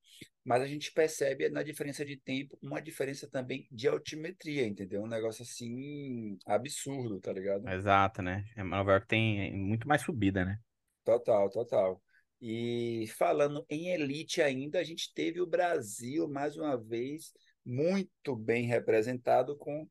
mas 0.43 0.61
a 0.61 0.67
gente 0.67 0.91
percebe 0.91 1.49
na 1.49 1.61
diferença 1.61 2.05
de 2.05 2.17
tempo 2.17 2.57
uma 2.61 2.81
diferença 2.81 3.29
também 3.29 3.67
de 3.71 3.87
altimetria, 3.87 4.65
entendeu? 4.65 5.03
Um 5.03 5.07
negócio 5.07 5.43
assim 5.43 6.37
absurdo, 6.45 7.19
tá 7.19 7.31
ligado? 7.31 7.67
Exato, 7.69 8.21
né? 8.21 8.45
Nova 8.57 8.93
York 8.93 9.07
tem 9.07 9.55
muito 9.55 9.87
mais 9.87 10.01
subida, 10.01 10.43
né? 10.45 10.57
Total, 11.03 11.49
total. 11.49 12.01
E 12.41 13.05
falando 13.17 13.65
em 13.69 13.89
elite 13.89 14.41
ainda, 14.41 14.79
a 14.79 14.83
gente 14.83 15.13
teve 15.13 15.41
o 15.41 15.47
Brasil, 15.47 16.27
mais 16.27 16.55
uma 16.55 16.77
vez, 16.77 17.33
muito 17.65 18.35
bem 18.35 18.65
representado 18.65 19.57
com 19.57 19.87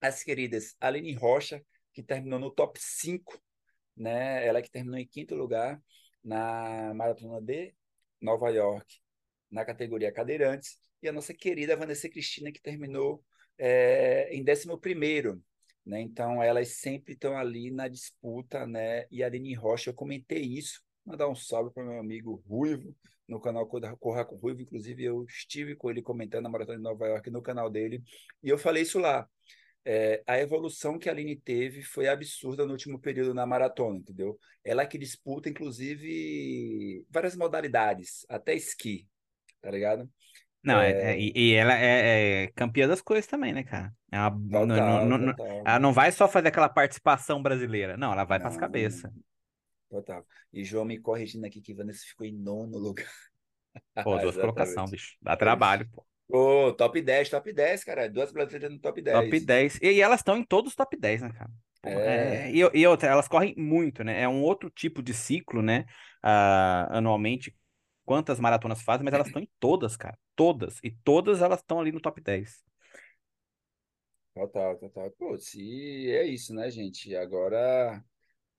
as 0.00 0.22
queridas 0.22 0.74
Aline 0.80 1.14
Rocha, 1.14 1.62
que 1.92 2.02
terminou 2.02 2.38
no 2.38 2.50
top 2.50 2.78
5, 2.80 3.40
né? 3.96 4.46
Ela 4.46 4.62
que 4.62 4.70
terminou 4.70 4.98
em 4.98 5.06
quinto 5.06 5.34
lugar 5.34 5.80
na 6.26 6.92
Maratona 6.92 7.40
de 7.40 7.72
Nova 8.20 8.50
York, 8.50 8.96
na 9.50 9.64
categoria 9.64 10.12
cadeirantes, 10.12 10.76
e 11.00 11.08
a 11.08 11.12
nossa 11.12 11.32
querida 11.32 11.76
Vanessa 11.76 12.08
Cristina, 12.08 12.50
que 12.50 12.60
terminou 12.60 13.22
é, 13.56 14.28
em 14.34 14.44
11 14.44 14.76
primeiro, 14.80 15.40
né? 15.84 16.00
Então, 16.00 16.42
elas 16.42 16.68
sempre 16.80 17.14
estão 17.14 17.38
ali 17.38 17.70
na 17.70 17.86
disputa, 17.86 18.66
né? 18.66 19.06
E 19.08 19.22
a 19.22 19.26
Aline 19.26 19.54
Rocha, 19.54 19.90
eu 19.90 19.94
comentei 19.94 20.42
isso, 20.42 20.82
mandar 21.04 21.28
um 21.28 21.34
salve 21.34 21.72
para 21.72 21.84
meu 21.84 22.00
amigo 22.00 22.42
Ruivo, 22.48 22.92
no 23.28 23.40
canal 23.40 23.66
Corra 23.66 24.24
com 24.24 24.36
Ruivo, 24.36 24.62
inclusive 24.62 25.04
eu 25.04 25.24
estive 25.24 25.76
com 25.76 25.90
ele 25.90 26.02
comentando 26.02 26.46
a 26.46 26.48
Maratona 26.48 26.78
de 26.78 26.82
Nova 26.82 27.06
York 27.06 27.30
no 27.30 27.42
canal 27.42 27.70
dele, 27.70 28.02
e 28.42 28.48
eu 28.48 28.58
falei 28.58 28.82
isso 28.82 28.98
lá. 28.98 29.28
É, 29.88 30.20
a 30.26 30.36
evolução 30.40 30.98
que 30.98 31.08
a 31.08 31.12
Aline 31.12 31.36
teve 31.36 31.80
foi 31.80 32.08
absurda 32.08 32.66
no 32.66 32.72
último 32.72 32.98
período 32.98 33.32
na 33.32 33.46
maratona, 33.46 33.98
entendeu? 33.98 34.36
Ela 34.64 34.84
que 34.84 34.98
disputa, 34.98 35.48
inclusive, 35.48 37.06
várias 37.08 37.36
modalidades, 37.36 38.26
até 38.28 38.52
esqui, 38.52 39.06
tá 39.62 39.70
ligado? 39.70 40.10
Não, 40.60 40.80
é, 40.80 41.12
é, 41.12 41.20
e, 41.20 41.54
ela 41.54 41.78
é, 41.78 42.42
é, 42.42 42.46
campeã 42.48 42.88
das 42.88 43.00
coisas 43.00 43.28
também, 43.28 43.52
né, 43.52 43.62
cara? 43.62 43.94
Ela, 44.10 44.32
total, 44.32 45.06
não, 45.06 45.18
não, 45.18 45.36
total. 45.36 45.62
ela 45.64 45.78
não 45.78 45.92
vai 45.92 46.10
só 46.10 46.26
fazer 46.26 46.48
aquela 46.48 46.68
participação 46.68 47.40
brasileira. 47.40 47.96
Não, 47.96 48.12
ela 48.12 48.24
vai 48.24 48.40
para 48.40 48.48
as 48.48 48.56
cabeças. 48.56 49.08
Total. 49.88 50.26
E 50.52 50.64
João 50.64 50.84
me 50.84 50.98
corrigindo 50.98 51.46
aqui 51.46 51.60
que 51.60 51.72
Vanessa 51.72 52.04
ficou 52.04 52.26
em 52.26 52.32
nono 52.32 52.76
lugar. 52.76 53.06
Pô, 54.02 54.18
duas 54.18 54.36
colocações, 54.36 54.90
bicho. 54.90 55.16
Dá 55.22 55.36
trabalho, 55.36 55.88
pô. 55.92 56.04
Pô, 56.28 56.72
top 56.72 57.00
10, 57.00 57.30
top 57.30 57.52
10, 57.52 57.84
cara. 57.84 58.08
Duas 58.08 58.32
brasileiras 58.32 58.70
no 58.72 58.78
top 58.78 59.00
10. 59.00 59.16
Top 59.16 59.40
10. 59.40 59.78
E, 59.80 59.86
e 59.92 60.00
elas 60.00 60.20
estão 60.20 60.36
em 60.36 60.44
todos 60.44 60.70
os 60.72 60.76
top 60.76 60.96
10, 60.96 61.22
né, 61.22 61.32
cara? 61.32 61.50
É. 61.84 62.48
é. 62.48 62.50
e, 62.50 62.58
e 62.58 62.86
outra, 62.86 63.08
elas 63.08 63.28
correm 63.28 63.54
muito, 63.56 64.02
né? 64.02 64.22
É 64.22 64.28
um 64.28 64.42
outro 64.42 64.68
tipo 64.70 65.02
de 65.02 65.14
ciclo, 65.14 65.62
né? 65.62 65.86
Uh, 66.24 66.90
anualmente, 66.90 67.56
quantas 68.04 68.40
maratonas 68.40 68.82
fazem, 68.82 69.04
mas 69.04 69.14
elas 69.14 69.28
estão 69.28 69.42
em 69.42 69.48
todas, 69.60 69.96
cara. 69.96 70.18
Todas. 70.34 70.78
E 70.82 70.90
todas 70.90 71.40
elas 71.40 71.60
estão 71.60 71.80
ali 71.80 71.92
no 71.92 72.00
top 72.00 72.20
10. 72.20 72.64
Total, 74.34 74.76
total. 74.76 75.10
Pô, 75.12 75.38
se 75.38 76.10
é 76.10 76.26
isso, 76.26 76.52
né, 76.54 76.70
gente? 76.70 77.14
Agora 77.16 78.04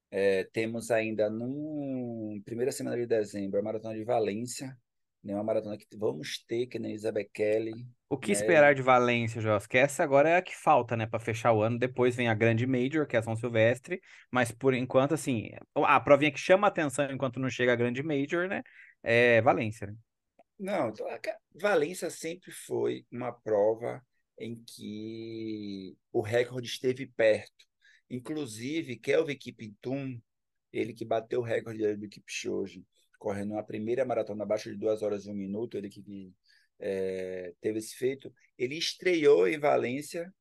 é, 0.09 0.45
temos 0.45 0.89
ainda 0.89 1.29
no 1.29 2.41
primeira 2.45 2.71
semana 2.71 2.95
de 2.95 3.05
dezembro 3.05 3.59
a 3.59 3.63
maratona 3.63 3.93
de 3.93 4.03
Valência, 4.03 4.75
né? 5.23 5.33
Uma 5.33 5.43
maratona 5.43 5.77
que 5.77 5.85
vamos 5.97 6.43
ter, 6.45 6.67
que 6.67 6.79
nem 6.79 6.93
Isabel 6.93 7.27
Kelly. 7.33 7.85
O 8.09 8.17
que 8.17 8.31
né? 8.31 8.33
esperar 8.33 8.73
de 8.73 8.81
Valência, 8.81 9.41
Jos? 9.41 9.67
Que 9.67 9.77
essa 9.77 10.03
agora 10.03 10.29
é 10.29 10.37
a 10.37 10.41
que 10.41 10.55
falta, 10.55 10.95
né, 10.95 11.05
para 11.05 11.19
fechar 11.19 11.51
o 11.53 11.61
ano. 11.61 11.77
Depois 11.77 12.15
vem 12.15 12.29
a 12.29 12.33
grande 12.33 12.65
Major, 12.65 13.05
que 13.05 13.15
é 13.15 13.19
a 13.19 13.23
São 13.23 13.35
Silvestre, 13.35 14.01
mas 14.31 14.51
por 14.51 14.73
enquanto, 14.73 15.13
assim, 15.13 15.49
a 15.75 15.99
provinha 15.99 16.31
que 16.31 16.39
chama 16.39 16.67
atenção 16.67 17.11
enquanto 17.11 17.39
não 17.39 17.49
chega 17.49 17.73
a 17.73 17.75
grande 17.75 18.01
Major, 18.01 18.47
né, 18.47 18.63
é 19.03 19.41
Valência, 19.41 19.87
né? 19.87 19.95
Não, 20.59 20.89
então, 20.89 21.05
Valência 21.53 22.09
sempre 22.09 22.51
foi 22.51 23.05
uma 23.11 23.31
prova 23.31 24.01
em 24.39 24.55
que 24.55 25.95
o 26.11 26.21
recorde 26.21 26.67
esteve 26.67 27.05
perto. 27.05 27.65
Inclusive, 28.09 28.97
Kelvin 28.97 29.37
Kiptum, 29.37 30.19
ele 30.71 30.93
que 30.93 31.05
bateu 31.05 31.41
o 31.41 31.43
recorde 31.43 31.95
do 31.95 32.07
Kipchoge, 32.07 32.85
correndo 33.17 33.57
a 33.57 33.63
primeira 33.63 34.05
maratona 34.05 34.43
abaixo 34.43 34.69
de 34.71 34.77
duas 34.77 35.01
horas 35.01 35.25
e 35.25 35.29
um 35.29 35.33
minuto, 35.33 35.77
ele 35.77 35.89
que 35.89 36.33
é, 36.79 37.53
teve 37.59 37.79
esse 37.79 37.95
feito, 37.95 38.33
ele 38.57 38.75
estreou 38.75 39.47
em 39.47 39.59
Valência 39.59 40.33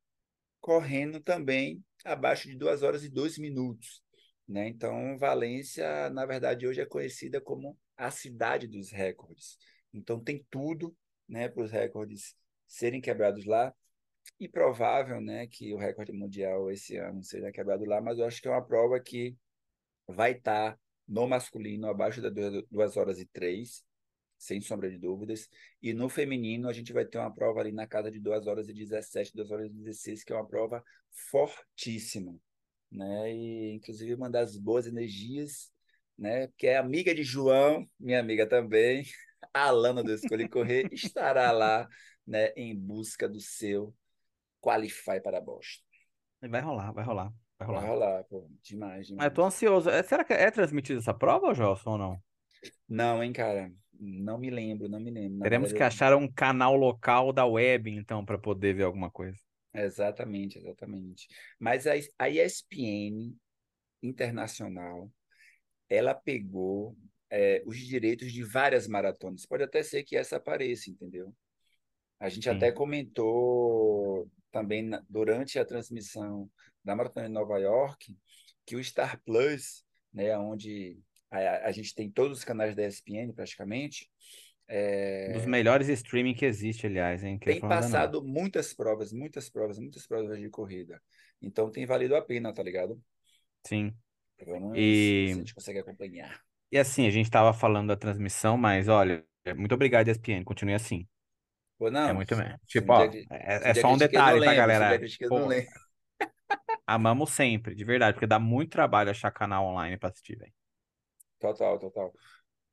correndo 0.61 1.21
também 1.21 1.83
abaixo 2.05 2.49
de 2.49 2.57
duas 2.57 2.83
horas 2.83 3.05
e 3.05 3.09
dois 3.09 3.39
minutos. 3.39 4.03
Né? 4.49 4.69
Então, 4.69 5.17
Valência, 5.19 6.11
na 6.11 6.25
verdade, 6.27 6.67
hoje 6.67 6.81
é 6.81 6.87
conhecida 6.87 7.41
como 7.41 7.79
a 7.97 8.11
cidade 8.11 8.67
dos 8.67 8.91
recordes. 8.91 9.59
Então, 9.93 10.23
tem 10.23 10.45
tudo 10.51 10.97
né, 11.29 11.49
para 11.49 11.63
os 11.63 11.71
recordes 11.71 12.37
serem 12.67 13.01
quebrados 13.01 13.45
lá. 13.45 13.75
E 14.41 14.49
provável 14.49 15.21
né, 15.21 15.47
que 15.47 15.73
o 15.73 15.79
recorde 15.79 16.13
mundial 16.13 16.71
esse 16.71 16.97
ano 16.97 17.23
seja 17.23 17.53
quebrado 17.53 17.85
lá, 17.85 18.01
mas 18.01 18.19
eu 18.19 18.27
acho 18.27 18.43
que 18.43 18.49
é 18.49 18.51
uma 18.51 18.65
prova 18.65 18.99
que 19.01 19.37
vai 20.09 20.33
estar 20.33 20.73
tá 20.73 20.79
no 21.07 21.27
masculino 21.27 21.89
abaixo 21.89 22.21
das 22.21 22.33
2 22.71 22.97
horas 22.97 23.19
e 23.19 23.27
3, 23.27 23.85
sem 24.39 24.61
sombra 24.61 24.91
de 24.91 24.99
dúvidas. 24.99 25.49
E 25.83 25.93
no 25.93 26.09
feminino 26.09 26.69
a 26.69 26.73
gente 26.73 26.93
vai 26.93 27.05
ter 27.05 27.19
uma 27.19 27.33
prova 27.33 27.61
ali 27.61 27.73
na 27.73 27.87
casa 27.87 28.11
de 28.11 28.21
2 28.21 28.47
horas 28.47 28.69
e 28.69 28.75
17, 28.75 29.35
2 29.35 29.51
horas 29.51 29.67
e 29.67 29.75
16, 29.75 30.25
que 30.25 30.33
é 30.33 30.37
uma 30.37 30.47
prova 30.47 30.83
fortíssima. 31.31 32.35
Né? 32.91 33.33
E 33.33 33.75
inclusive 33.75 34.15
uma 34.15 34.31
das 34.31 34.57
boas 34.57 34.87
energias, 34.87 35.71
né? 36.19 36.49
Que 36.57 36.69
é 36.69 36.77
amiga 36.77 37.15
de 37.15 37.23
João, 37.23 37.89
minha 37.99 38.21
amiga 38.21 38.47
também, 38.49 39.05
a 39.53 39.69
Alana 39.69 40.03
do 40.03 40.13
Escolhe 40.13 40.49
Correr, 40.49 40.89
estará 40.93 41.51
lá, 41.53 41.89
né, 42.27 42.49
em 42.57 42.75
busca 42.75 43.29
do 43.29 43.41
seu 43.41 43.95
Qualify 44.61 45.21
para 45.23 45.41
Boston. 45.41 45.85
Vai 46.43 46.61
rolar, 46.61 46.93
vai 46.93 47.05
rolar. 47.05 47.46
Vai 47.59 47.69
rolar. 47.69 47.81
Vai 47.81 47.91
rolar, 47.91 48.25
pô. 48.25 48.49
Demais, 48.63 49.07
demais. 49.07 49.11
Mas 49.11 49.25
eu 49.27 49.35
tô 49.35 49.45
ansioso. 49.45 49.89
É, 49.91 50.03
será 50.03 50.25
que 50.25 50.33
é 50.33 50.51
transmitida 50.51 50.99
essa 50.99 51.15
prova, 51.15 51.55
Gelson, 51.55 51.93
ou 51.93 51.99
não? 51.99 52.23
Não, 52.89 53.23
hein, 53.23 53.33
cara. 53.33 53.73
Não 53.99 54.39
me 54.39 54.51
lembro, 54.51 54.89
não 54.89 55.01
me 55.01 55.11
lembro. 55.11 55.39
Na 55.39 55.45
Teremos 55.45 55.71
verdade, 55.73 55.91
que 55.91 55.95
achar 55.97 56.15
um 56.15 56.31
canal 56.31 56.77
local 56.77 57.33
da 57.33 57.47
web, 57.47 57.91
então, 57.91 58.25
para 58.25 58.39
poder 58.39 58.75
ver 58.75 58.83
alguma 58.83 59.11
coisa. 59.11 59.39
Exatamente, 59.73 60.59
exatamente. 60.59 61.29
Mas 61.59 61.87
a, 61.87 61.93
a 62.19 62.29
ESPN 62.29 63.35
Internacional, 64.03 65.11
ela 65.89 66.15
pegou 66.15 66.97
é, 67.31 67.63
os 67.67 67.79
direitos 67.79 68.33
de 68.33 68.43
várias 68.43 68.87
maratonas. 68.87 69.47
Pode 69.47 69.65
até 69.65 69.83
ser 69.83 70.05
que 70.05 70.17
essa 70.17 70.37
apareça, 70.37 70.91
entendeu? 70.91 71.35
A 72.21 72.29
gente 72.29 72.45
Sim. 72.45 72.51
até 72.51 72.71
comentou 72.71 74.31
também 74.51 74.83
na, 74.83 75.03
durante 75.09 75.59
a 75.59 75.65
transmissão 75.65 76.51
da 76.87 76.95
Maratona 76.95 77.27
de 77.27 77.33
Nova 77.33 77.59
York, 77.59 78.17
que 78.65 78.77
o 78.77 78.83
Star 78.83 79.21
Plus, 79.25 79.85
né, 80.15 80.39
onde 80.39 80.99
a, 81.31 81.67
a 81.67 81.73
gente 81.73 81.93
tem 81.95 82.09
todos 82.09 82.39
os 82.39 82.45
canais 82.45 82.77
da 82.77 82.87
ESPN 82.87 83.33
praticamente, 83.35 84.09
é... 84.69 85.33
Dos 85.33 85.47
melhores 85.47 85.89
streaming 85.89 86.35
que 86.35 86.45
existe, 86.45 86.87
aliás, 86.87 87.23
hein? 87.23 87.39
tem 87.39 87.61
passado 87.61 88.21
não. 88.21 88.27
muitas 88.29 88.75
provas, 88.75 89.13
muitas 89.13 89.49
provas, 89.49 89.79
muitas 89.79 90.07
provas 90.07 90.41
de 90.41 90.49
corrida. 90.49 91.01
Então 91.41 91.71
tem 91.71 91.87
valido 91.87 92.17
a 92.17 92.23
pena, 92.23 92.53
tá 92.53 92.63
ligado? 92.63 93.01
Sim. 93.65 93.95
E... 94.75 95.29
a 95.31 95.35
gente 95.35 95.55
consegue 95.55 95.79
acompanhar. 95.79 96.41
E 96.71 96.79
assim, 96.79 97.07
a 97.07 97.11
gente 97.11 97.27
estava 97.27 97.53
falando 97.53 97.89
da 97.89 97.97
transmissão, 97.97 98.57
mas 98.57 98.89
olha, 98.89 99.25
muito 99.57 99.75
obrigado, 99.75 100.09
ESPN, 100.09 100.43
continue 100.45 100.75
assim. 100.75 101.07
Pô, 101.79 101.91
não, 101.91 102.09
é 102.09 102.13
muito 102.13 102.35
bem. 102.35 102.57
Tipo, 102.67 102.93
ó, 102.93 103.05
é, 103.05 103.71
é 103.71 103.75
só 103.75 103.93
um 103.93 103.99
detalhe, 103.99 104.45
tá, 104.45 104.55
galera? 104.55 105.01
Pô, 105.29 105.47
Amamos 106.87 107.31
sempre, 107.31 107.75
de 107.75 107.85
verdade, 107.85 108.15
porque 108.15 108.27
dá 108.27 108.39
muito 108.39 108.71
trabalho 108.71 109.11
achar 109.11 109.31
canal 109.31 109.65
online 109.67 109.97
para 109.97 110.09
assistir, 110.09 110.39
velho. 110.39 110.53
Total, 111.41 111.79
total. 111.79 112.13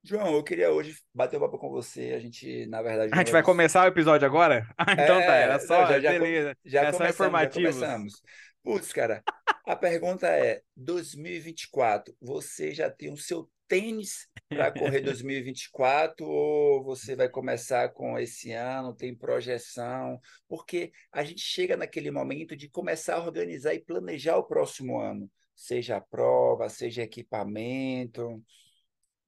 João, 0.04 0.34
eu 0.34 0.44
queria 0.44 0.70
hoje 0.70 0.98
bater 1.14 1.38
o 1.38 1.40
papo 1.40 1.58
com 1.58 1.70
você. 1.70 2.14
A 2.14 2.20
gente, 2.20 2.66
na 2.68 2.82
verdade. 2.82 3.14
A 3.14 3.18
gente 3.18 3.32
vai 3.32 3.42
começar 3.42 3.86
o 3.86 3.88
episódio 3.88 4.26
agora? 4.28 4.68
Ah, 4.78 4.92
então 4.94 5.20
é, 5.20 5.26
tá, 5.26 5.36
era 5.36 5.60
só. 5.60 5.82
Não, 5.82 5.88
já, 5.88 6.00
já, 6.00 6.12
beleza. 6.12 6.58
Já, 6.66 6.94
só 6.94 7.08
informativos. 7.08 7.76
Já 7.76 7.82
começamos. 7.88 8.22
Putz, 8.62 8.92
cara, 8.92 9.24
a 9.66 9.76
pergunta 9.76 10.28
é: 10.28 10.62
2024, 10.76 12.16
você 12.22 12.74
já 12.74 12.90
tem 12.90 13.12
o 13.12 13.18
seu 13.18 13.50
tênis 13.68 14.28
para 14.50 14.72
correr 14.72 15.02
2024 15.02 16.26
ou 16.26 16.84
você 16.84 17.16
vai 17.16 17.30
começar 17.30 17.90
com 17.90 18.18
esse 18.18 18.52
ano, 18.52 18.96
tem 18.96 19.16
projeção? 19.16 20.20
Porque 20.48 20.92
a 21.12 21.24
gente 21.24 21.42
chega 21.42 21.78
naquele 21.78 22.12
momento 22.12 22.56
de 22.56 22.70
começar 22.70 23.16
a 23.16 23.24
organizar 23.24 23.74
e 23.74 23.84
planejar 23.84 24.38
o 24.38 24.44
próximo 24.44 25.00
ano, 25.00 25.30
seja 25.56 25.98
a 25.98 26.02
prova, 26.02 26.70
seja 26.70 27.04
equipamento. 27.04 28.44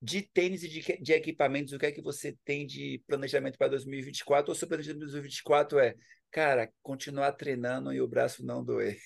De 0.02 0.22
tênis 0.22 0.62
e 0.64 0.70
de, 0.70 0.82
de 1.02 1.14
equipamentos, 1.14 1.74
o 1.74 1.80
que 1.80 1.86
é 1.88 1.92
que 1.92 2.02
você 2.02 2.38
tem 2.46 2.68
de 2.68 3.02
planejamento 3.08 3.58
para 3.58 3.70
2024? 3.70 4.52
Ou 4.52 4.56
seu 4.56 4.68
planejamento 4.68 5.00
para 5.00 5.08
2024 5.08 5.80
é, 5.80 5.96
cara, 6.30 6.72
continuar 6.84 7.32
treinando 7.32 7.92
e 7.92 8.02
o 8.02 8.08
braço 8.08 8.46
não 8.46 8.64
doer? 8.64 9.00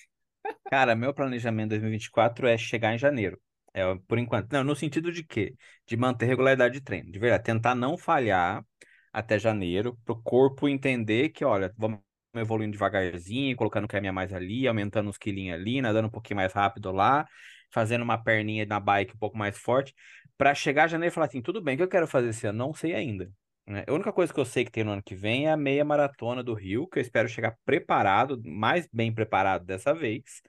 Cara, 0.68 0.94
meu 0.94 1.14
planejamento 1.14 1.70
2024 1.70 2.46
é 2.46 2.58
chegar 2.58 2.94
em 2.94 2.98
janeiro. 2.98 3.40
É, 3.72 3.82
por 4.08 4.18
enquanto. 4.18 4.52
Não, 4.52 4.64
no 4.64 4.74
sentido 4.74 5.12
de 5.12 5.22
quê? 5.24 5.54
De 5.86 5.96
manter 5.96 6.26
regularidade 6.26 6.74
de 6.74 6.80
treino. 6.80 7.10
De 7.10 7.18
verdade, 7.18 7.44
tentar 7.44 7.74
não 7.74 7.96
falhar 7.96 8.64
até 9.12 9.38
janeiro, 9.38 9.98
para 10.04 10.12
o 10.12 10.22
corpo 10.22 10.68
entender 10.68 11.30
que, 11.30 11.44
olha, 11.44 11.72
vamos 11.76 12.00
evoluindo 12.34 12.72
devagarzinho, 12.72 13.56
colocando 13.56 13.88
caminha 13.88 14.12
mais 14.12 14.32
ali, 14.32 14.68
aumentando 14.68 15.10
os 15.10 15.18
quilinhos 15.18 15.58
ali, 15.58 15.80
nadando 15.80 16.06
um 16.08 16.10
pouquinho 16.10 16.36
mais 16.36 16.52
rápido 16.52 16.92
lá, 16.92 17.26
fazendo 17.72 18.02
uma 18.02 18.16
perninha 18.22 18.64
na 18.66 18.78
bike 18.78 19.14
um 19.14 19.18
pouco 19.18 19.36
mais 19.36 19.58
forte, 19.58 19.94
para 20.38 20.54
chegar 20.54 20.84
a 20.84 20.88
janeiro 20.88 21.12
e 21.12 21.14
falar 21.14 21.26
assim, 21.26 21.42
tudo 21.42 21.60
bem, 21.60 21.74
o 21.74 21.78
que 21.78 21.82
eu 21.82 21.88
quero 21.88 22.06
fazer 22.06 22.28
esse 22.28 22.46
ano? 22.46 22.58
Não 22.58 22.72
sei 22.72 22.94
ainda. 22.94 23.30
Né? 23.66 23.84
A 23.86 23.92
única 23.92 24.12
coisa 24.12 24.32
que 24.32 24.40
eu 24.40 24.44
sei 24.44 24.64
que 24.64 24.70
tem 24.70 24.84
no 24.84 24.92
ano 24.92 25.02
que 25.02 25.14
vem 25.14 25.46
é 25.46 25.52
a 25.52 25.56
meia 25.56 25.84
maratona 25.84 26.42
do 26.42 26.54
Rio, 26.54 26.86
que 26.88 26.98
eu 26.98 27.02
espero 27.02 27.28
chegar 27.28 27.56
preparado, 27.64 28.40
mais 28.44 28.88
bem 28.92 29.12
preparado 29.12 29.64
dessa 29.64 29.92
vez, 29.92 30.42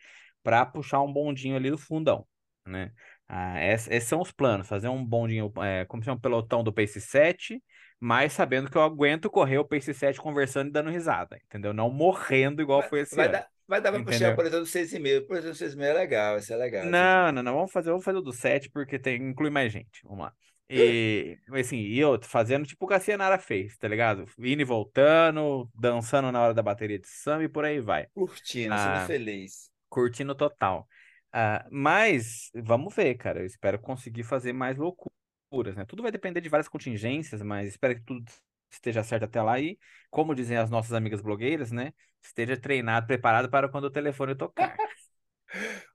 para 0.43 0.65
puxar 0.65 1.01
um 1.01 1.11
bondinho 1.11 1.55
ali 1.55 1.69
do 1.69 1.77
fundão, 1.77 2.25
né? 2.65 2.91
Ah, 3.33 3.63
esses, 3.63 4.03
são 4.03 4.19
os 4.19 4.29
planos, 4.29 4.67
fazer 4.67 4.89
um 4.89 5.05
bondinho, 5.05 5.49
é, 5.63 5.85
como 5.85 6.03
se 6.03 6.09
é 6.09 6.11
um 6.11 6.19
pelotão 6.19 6.61
do 6.61 6.73
Pace 6.73 6.99
7, 6.99 7.63
mas 7.97 8.33
sabendo 8.33 8.69
que 8.69 8.75
eu 8.77 8.81
aguento 8.81 9.29
correr 9.29 9.57
o 9.57 9.63
Pace 9.63 9.93
7 9.93 10.19
conversando 10.19 10.67
e 10.67 10.71
dando 10.73 10.89
risada, 10.89 11.39
entendeu? 11.45 11.73
Não 11.73 11.89
morrendo 11.89 12.61
igual 12.61 12.81
vai, 12.81 12.89
foi 12.89 12.99
esse 12.99 13.15
vai 13.15 13.27
ano. 13.27 13.31
Dar, 13.35 13.47
vai 13.65 13.79
dar 13.79 13.93
pra 13.93 14.03
puxar 14.03 14.35
por 14.35 14.45
exemplo 14.45 14.65
do 14.65 14.69
6,5. 14.69 15.27
Por 15.27 15.37
exemplo, 15.37 15.57
do 15.57 15.65
6,5 15.65 15.81
é 15.81 15.93
legal, 15.93 16.33
vai 16.33 16.41
ser 16.41 16.57
legal. 16.57 16.85
Não, 16.85 17.25
assim. 17.25 17.35
não, 17.35 17.41
não, 17.41 17.53
vamos 17.53 17.71
fazer, 17.71 17.89
vamos 17.91 18.03
fazer 18.03 18.17
o 18.17 18.21
do 18.21 18.33
7 18.33 18.69
porque 18.69 18.99
tem, 18.99 19.15
inclui 19.23 19.49
mais 19.49 19.71
gente, 19.71 20.01
vamos 20.03 20.25
lá. 20.25 20.33
E, 20.69 21.37
assim, 21.57 21.77
e 21.77 21.97
eu 21.97 22.19
fazendo 22.21 22.65
tipo 22.65 22.83
o 22.83 22.87
que 22.89 22.95
a 22.95 22.99
Cianara 22.99 23.37
fez, 23.37 23.77
tá 23.77 23.87
ligado? 23.87 24.25
Indo 24.39 24.61
e 24.61 24.65
voltando, 24.65 25.69
dançando 25.73 26.29
na 26.33 26.41
hora 26.41 26.53
da 26.53 26.61
bateria 26.61 26.99
de 26.99 27.07
samba 27.07 27.45
e 27.45 27.49
por 27.49 27.63
aí 27.63 27.79
vai. 27.79 28.07
Curtindo, 28.13 28.73
ah, 28.73 28.97
sendo 28.97 29.07
feliz. 29.07 29.71
Curtindo 29.87 30.35
total. 30.35 30.85
Uh, 31.33 31.63
mas 31.71 32.49
vamos 32.53 32.93
ver, 32.93 33.15
cara. 33.15 33.39
Eu 33.39 33.45
espero 33.45 33.79
conseguir 33.79 34.23
fazer 34.23 34.53
mais 34.53 34.77
loucuras, 34.77 35.75
né? 35.75 35.85
Tudo 35.85 36.03
vai 36.03 36.11
depender 36.11 36.41
de 36.41 36.49
várias 36.49 36.67
contingências, 36.67 37.41
mas 37.41 37.69
espero 37.69 37.95
que 37.95 38.03
tudo 38.03 38.25
esteja 38.69 39.03
certo 39.03 39.23
até 39.23 39.41
lá 39.41 39.59
e, 39.59 39.77
como 40.09 40.35
dizem 40.35 40.57
as 40.57 40.69
nossas 40.69 40.93
amigas 40.93 41.21
blogueiras, 41.21 41.71
né? 41.71 41.93
Esteja 42.23 42.55
treinado, 42.57 43.07
preparado 43.07 43.49
para 43.49 43.67
quando 43.67 43.85
o 43.85 43.91
telefone 43.91 44.35
tocar. 44.35 44.75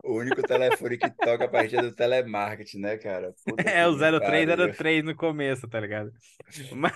o 0.04 0.18
único 0.18 0.42
telefone 0.42 0.98
que 0.98 1.10
toca 1.10 1.44
a 1.44 1.48
partir 1.48 1.80
do 1.80 1.94
telemarketing, 1.94 2.80
né, 2.80 2.96
cara? 2.98 3.34
Puta 3.44 3.62
é 3.62 3.86
o 3.86 3.96
0303 3.96 5.04
no 5.04 5.14
começo, 5.14 5.68
tá 5.68 5.80
ligado? 5.80 6.12
Mas, 6.72 6.92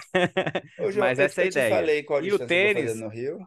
Ô, 0.79 0.91
João, 0.91 1.07
mas 1.07 1.19
essa 1.19 1.43
é 1.43 1.45
a 1.45 1.49
ideia. 1.49 2.03
e 2.23 2.33
o 2.33 2.39
tênis 2.39 2.97
no 2.97 3.09
Rio. 3.09 3.39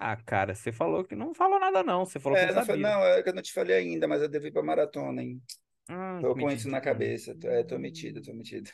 Ah, 0.00 0.16
cara, 0.16 0.54
você 0.54 0.70
falou 0.70 1.04
que 1.04 1.16
não 1.16 1.34
falou 1.34 1.58
nada, 1.58 1.82
não. 1.82 2.04
Você 2.04 2.20
falou 2.20 2.38
é, 2.38 2.42
que 2.42 2.52
não, 2.52 2.54
não 2.60 2.64
sabia. 2.64 2.82
Não, 2.82 3.04
é 3.04 3.22
que 3.22 3.28
eu 3.28 3.34
não 3.34 3.42
te 3.42 3.52
falei 3.52 3.76
ainda, 3.76 4.06
mas 4.06 4.22
eu 4.22 4.28
devo 4.28 4.46
ir 4.46 4.52
pra 4.52 4.62
maratona, 4.62 5.20
hein? 5.20 5.42
Hum, 5.90 6.20
tô 6.20 6.34
com 6.34 6.50
isso 6.50 6.68
na 6.68 6.80
cabeça. 6.80 7.34
Tô, 7.36 7.48
é, 7.48 7.64
tô 7.64 7.76
metido, 7.78 8.22
tô 8.22 8.32
metido. 8.32 8.70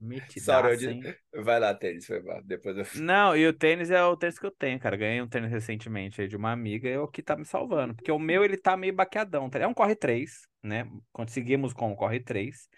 Metidaço, 0.00 0.80
Sorry, 0.80 1.16
eu... 1.32 1.44
Vai 1.44 1.60
lá, 1.60 1.72
tênis, 1.72 2.04
foi 2.04 2.20
mal. 2.20 2.42
Depois 2.42 2.76
eu... 2.76 2.84
Não, 3.00 3.36
e 3.36 3.46
o 3.46 3.52
tênis 3.52 3.92
é 3.92 4.02
o 4.02 4.16
tênis 4.16 4.36
que 4.36 4.46
eu 4.46 4.50
tenho, 4.50 4.80
cara. 4.80 4.96
Ganhei 4.96 5.22
um 5.22 5.28
tênis 5.28 5.52
recentemente 5.52 6.20
aí 6.20 6.26
de 6.26 6.36
uma 6.36 6.50
amiga 6.50 6.88
e 6.88 6.92
é 6.92 6.98
o 6.98 7.06
que 7.06 7.22
tá 7.22 7.36
me 7.36 7.44
salvando. 7.44 7.94
Porque 7.94 8.10
o 8.10 8.18
meu, 8.18 8.44
ele 8.44 8.56
tá 8.56 8.76
meio 8.76 8.92
baqueadão. 8.92 9.48
Tá? 9.48 9.60
É 9.60 9.66
um 9.68 9.74
Corre 9.74 9.94
3, 9.94 10.48
né? 10.64 10.90
Conseguimos 11.12 11.72
com 11.72 11.92
o 11.92 11.96
Corre 11.96 12.18
3. 12.18 12.68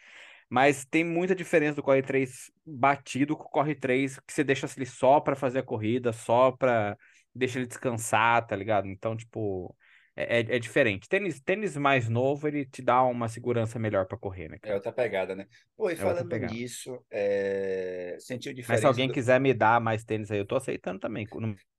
Mas 0.48 0.84
tem 0.84 1.02
muita 1.02 1.34
diferença 1.34 1.76
do 1.76 1.82
Corre 1.82 2.02
3 2.02 2.50
batido 2.64 3.34
com 3.34 3.44
o 3.44 3.50
Corre 3.50 3.74
3 3.74 4.20
que 4.20 4.32
você 4.32 4.44
deixa 4.44 4.68
ele 4.76 4.86
só 4.86 5.20
para 5.20 5.34
fazer 5.34 5.60
a 5.60 5.62
corrida, 5.62 6.12
só 6.12 6.52
para 6.52 6.96
deixa 7.36 7.58
ele 7.58 7.66
descansar, 7.66 8.46
tá 8.46 8.56
ligado? 8.56 8.88
Então, 8.88 9.16
tipo, 9.16 9.76
é, 10.16 10.38
é, 10.38 10.56
é 10.56 10.58
diferente. 10.58 11.08
Tênis, 11.08 11.40
tênis 11.40 11.76
mais 11.76 12.08
novo, 12.08 12.48
ele 12.48 12.64
te 12.64 12.80
dá 12.80 13.02
uma 13.02 13.28
segurança 13.28 13.78
melhor 13.78 14.06
para 14.06 14.16
correr, 14.16 14.48
né? 14.48 14.58
Cara? 14.58 14.72
É 14.72 14.76
outra 14.76 14.90
pegada, 14.90 15.36
né? 15.36 15.46
Pô, 15.76 15.90
e 15.90 15.92
é 15.92 15.96
falando 15.96 16.34
nisso, 16.38 17.04
é... 17.10 18.16
sentiu 18.18 18.54
diferença. 18.54 18.72
Mas 18.72 18.80
se 18.80 18.86
alguém 18.86 19.08
do... 19.08 19.14
quiser 19.14 19.38
me 19.38 19.52
dar 19.52 19.78
mais 19.78 20.04
tênis 20.04 20.30
aí, 20.30 20.38
eu 20.38 20.46
tô 20.46 20.56
aceitando 20.56 20.98
também. 20.98 21.26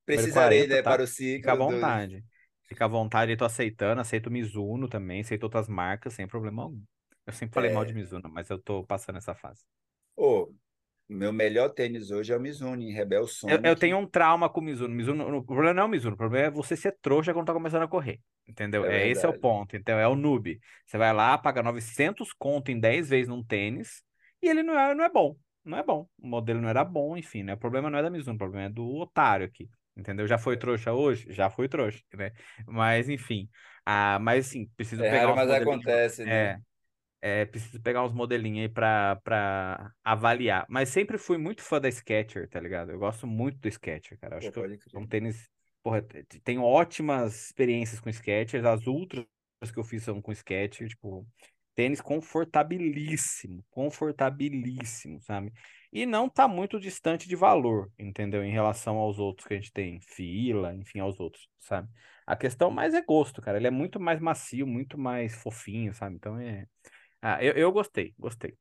Precisarei, 0.06 0.60
40, 0.60 0.76
né, 0.76 0.82
tá? 0.84 0.92
para 0.92 1.04
o 1.04 1.08
ciclo. 1.08 1.38
Fica 1.38 1.52
à 1.52 1.56
vontade. 1.56 2.22
Do... 2.22 2.28
Fica 2.68 2.86
à 2.86 2.88
vontade, 2.88 3.32
eu 3.32 3.38
tô 3.38 3.46
aceitando, 3.46 4.02
aceito 4.02 4.30
Mizuno 4.30 4.88
também, 4.88 5.22
aceito 5.22 5.44
outras 5.44 5.68
marcas, 5.68 6.14
sem 6.14 6.28
problema 6.28 6.64
algum. 6.64 6.82
Eu 7.26 7.34
sempre 7.34 7.56
falei 7.56 7.72
é... 7.72 7.74
mal 7.74 7.84
de 7.84 7.94
Mizuno, 7.94 8.30
mas 8.30 8.50
eu 8.50 8.60
tô 8.60 8.84
passando 8.84 9.18
essa 9.18 9.34
fase. 9.34 9.64
Ô, 10.16 10.52
meu 11.10 11.32
melhor 11.32 11.70
tênis 11.70 12.12
hoje 12.12 12.34
é 12.34 12.38
o 12.38 12.40
Mizuno, 12.40 12.90
Rebel 12.92 13.26
Sonic. 13.28 13.64
Eu, 13.64 13.72
eu, 13.72 13.76
tenho 13.76 13.98
um 13.98 14.06
trauma 14.06 14.50
com 14.50 14.60
o 14.60 14.64
Mizuno. 14.64 14.94
Mizuno. 14.94 15.38
O 15.38 15.44
problema 15.44 15.74
não 15.74 15.84
é 15.84 15.86
o 15.86 15.90
Mizuno, 15.90 16.16
o 16.16 16.18
problema 16.18 16.48
é 16.48 16.52
você 16.52 16.76
ser 16.76 16.98
trouxa 17.02 17.34
quando 17.34 17.48
tá 17.48 17.54
começando 17.54 17.84
a 17.84 17.88
correr. 17.88 18.20
Entendeu? 18.48 18.86
É, 18.86 19.04
é 19.04 19.08
esse 19.08 19.26
é 19.26 19.30
o 19.30 19.40
ponto. 19.40 19.76
Então, 19.76 19.98
é 19.98 20.08
o 20.08 20.16
noob. 20.16 20.60
Você 20.86 20.98
vai 20.98 21.14
lá, 21.14 21.38
paga 21.38 21.64
900 21.64 22.34
conto 22.34 22.72
em 22.72 22.80
10 22.80 23.10
vezes 23.10 23.28
num 23.28 23.44
tênis 23.44 24.02
e 24.42 24.50
ele 24.50 24.64
não 24.64 24.78
é, 24.78 24.94
não 24.94 25.04
é 25.04 25.10
bom. 25.10 25.36
Não 25.64 25.78
é 25.78 25.84
bom. 25.84 26.08
O 26.18 26.28
modelo 26.28 26.62
não 26.62 26.70
era 26.70 26.84
bom, 26.84 27.18
enfim, 27.18 27.44
né? 27.44 27.54
O 27.54 27.58
problema 27.58 27.90
não 27.90 28.00
é 28.00 28.02
da 28.02 28.10
Mizuno, 28.10 28.36
o 28.36 28.40
problema 28.40 28.68
é 28.68 28.70
do 28.70 28.86
otário 28.96 29.46
aqui. 29.46 29.70
Entendeu? 29.96 30.28
Já 30.28 30.38
foi 30.38 30.56
trouxa 30.56 30.94
hoje? 30.94 31.26
Já 31.30 31.50
foi 31.50 31.68
trouxa, 31.68 32.00
né? 32.14 32.32
Mas, 32.68 33.10
enfim. 33.10 33.50
Ah, 33.86 34.20
mas, 34.20 34.48
assim, 34.48 34.70
preciso 34.78 35.04
é 35.04 35.10
pegar 35.10 35.26
raro, 35.26 35.36
mas 35.36 35.50
acontece, 35.50 36.24
né? 36.24 36.36
É, 36.36 36.60
é, 37.28 37.46
preciso 37.46 37.82
pegar 37.82 38.04
uns 38.04 38.14
modelinhos 38.14 38.62
aí 38.62 38.70
pra, 38.70 39.18
pra 39.24 39.92
avaliar. 40.04 40.66
Mas 40.70 40.90
sempre 40.90 41.18
fui 41.18 41.38
muito 41.38 41.62
fã 41.62 41.80
da 41.80 41.90
Sketcher, 41.90 42.48
tá 42.50 42.60
ligado? 42.60 42.92
Eu 42.92 43.00
gosto 43.00 43.28
muito 43.28 43.58
do 43.60 43.68
Sketcher, 43.68 44.18
cara. 44.20 44.38
acho 44.38 44.52
Pô, 44.52 44.62
que 44.62 44.96
é 44.96 45.00
um 45.00 45.08
tênis. 45.08 45.50
Porra, 45.84 46.02
tenho 46.44 46.64
ótimas 46.64 47.46
experiências 47.46 48.00
com 48.00 48.10
Sketchers. 48.10 48.66
As 48.66 48.88
ultras 48.88 49.26
que 49.72 49.78
eu 49.78 49.84
fiz 49.84 50.04
são 50.04 50.22
com 50.22 50.32
Sketcher, 50.32 50.88
tipo, 50.88 51.26
tênis 51.78 52.02
confortabilíssimo, 52.02 53.64
confortabilíssimo, 53.70 55.22
sabe? 55.22 55.54
E 55.94 56.08
não 56.08 56.28
tá 56.28 56.48
muito 56.48 56.80
distante 56.80 57.30
de 57.30 57.36
valor, 57.36 57.92
entendeu? 58.00 58.44
Em 58.44 58.52
relação 58.52 58.98
aos 58.98 59.20
outros 59.20 59.48
que 59.48 59.54
a 59.54 59.58
gente 59.58 59.72
tem, 59.72 60.00
fila, 60.02 60.74
enfim, 60.74 61.00
aos 61.00 61.20
outros, 61.20 61.48
sabe? 61.60 61.88
A 62.26 62.36
questão 62.36 62.72
mais 62.72 62.96
é 62.96 63.02
gosto, 63.02 63.42
cara. 63.42 63.58
Ele 63.58 63.68
é 63.68 63.72
muito 63.72 64.00
mais 64.00 64.20
macio, 64.20 64.66
muito 64.68 64.98
mais 64.98 65.36
fofinho, 65.36 65.94
sabe? 65.94 66.16
Então 66.16 66.38
é. 66.40 66.66
Ah, 67.22 67.44
eu, 67.44 67.54
eu 67.54 67.72
gostei, 67.72 68.14
gostei. 68.18 68.58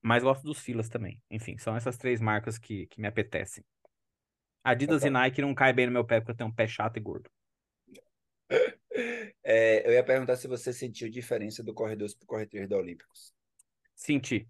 Mas 0.00 0.22
gosto 0.22 0.44
dos 0.44 0.60
filas 0.60 0.88
também. 0.88 1.20
Enfim, 1.30 1.58
são 1.58 1.76
essas 1.76 1.96
três 1.96 2.20
marcas 2.20 2.58
que, 2.58 2.86
que 2.86 3.00
me 3.00 3.08
apetecem. 3.08 3.64
Adidas 4.62 5.04
e 5.04 5.10
Nike 5.10 5.40
não 5.40 5.54
cai 5.54 5.72
bem 5.72 5.86
no 5.86 5.92
meu 5.92 6.04
pé 6.04 6.20
porque 6.20 6.32
eu 6.32 6.36
tenho 6.36 6.50
um 6.50 6.54
pé 6.54 6.66
chato 6.66 6.96
e 6.96 7.00
gordo. 7.00 7.30
É, 9.44 9.86
eu 9.86 9.92
ia 9.92 10.04
perguntar 10.04 10.36
se 10.36 10.48
você 10.48 10.72
sentiu 10.72 11.08
diferença 11.08 11.62
do 11.62 11.72
Corre 11.72 11.94
2 11.94 12.14
para 12.14 12.24
o 12.24 12.26
Corre 12.26 12.46
3 12.46 12.68
da 12.68 12.76
Olímpicos. 12.76 13.32
Senti. 13.94 14.46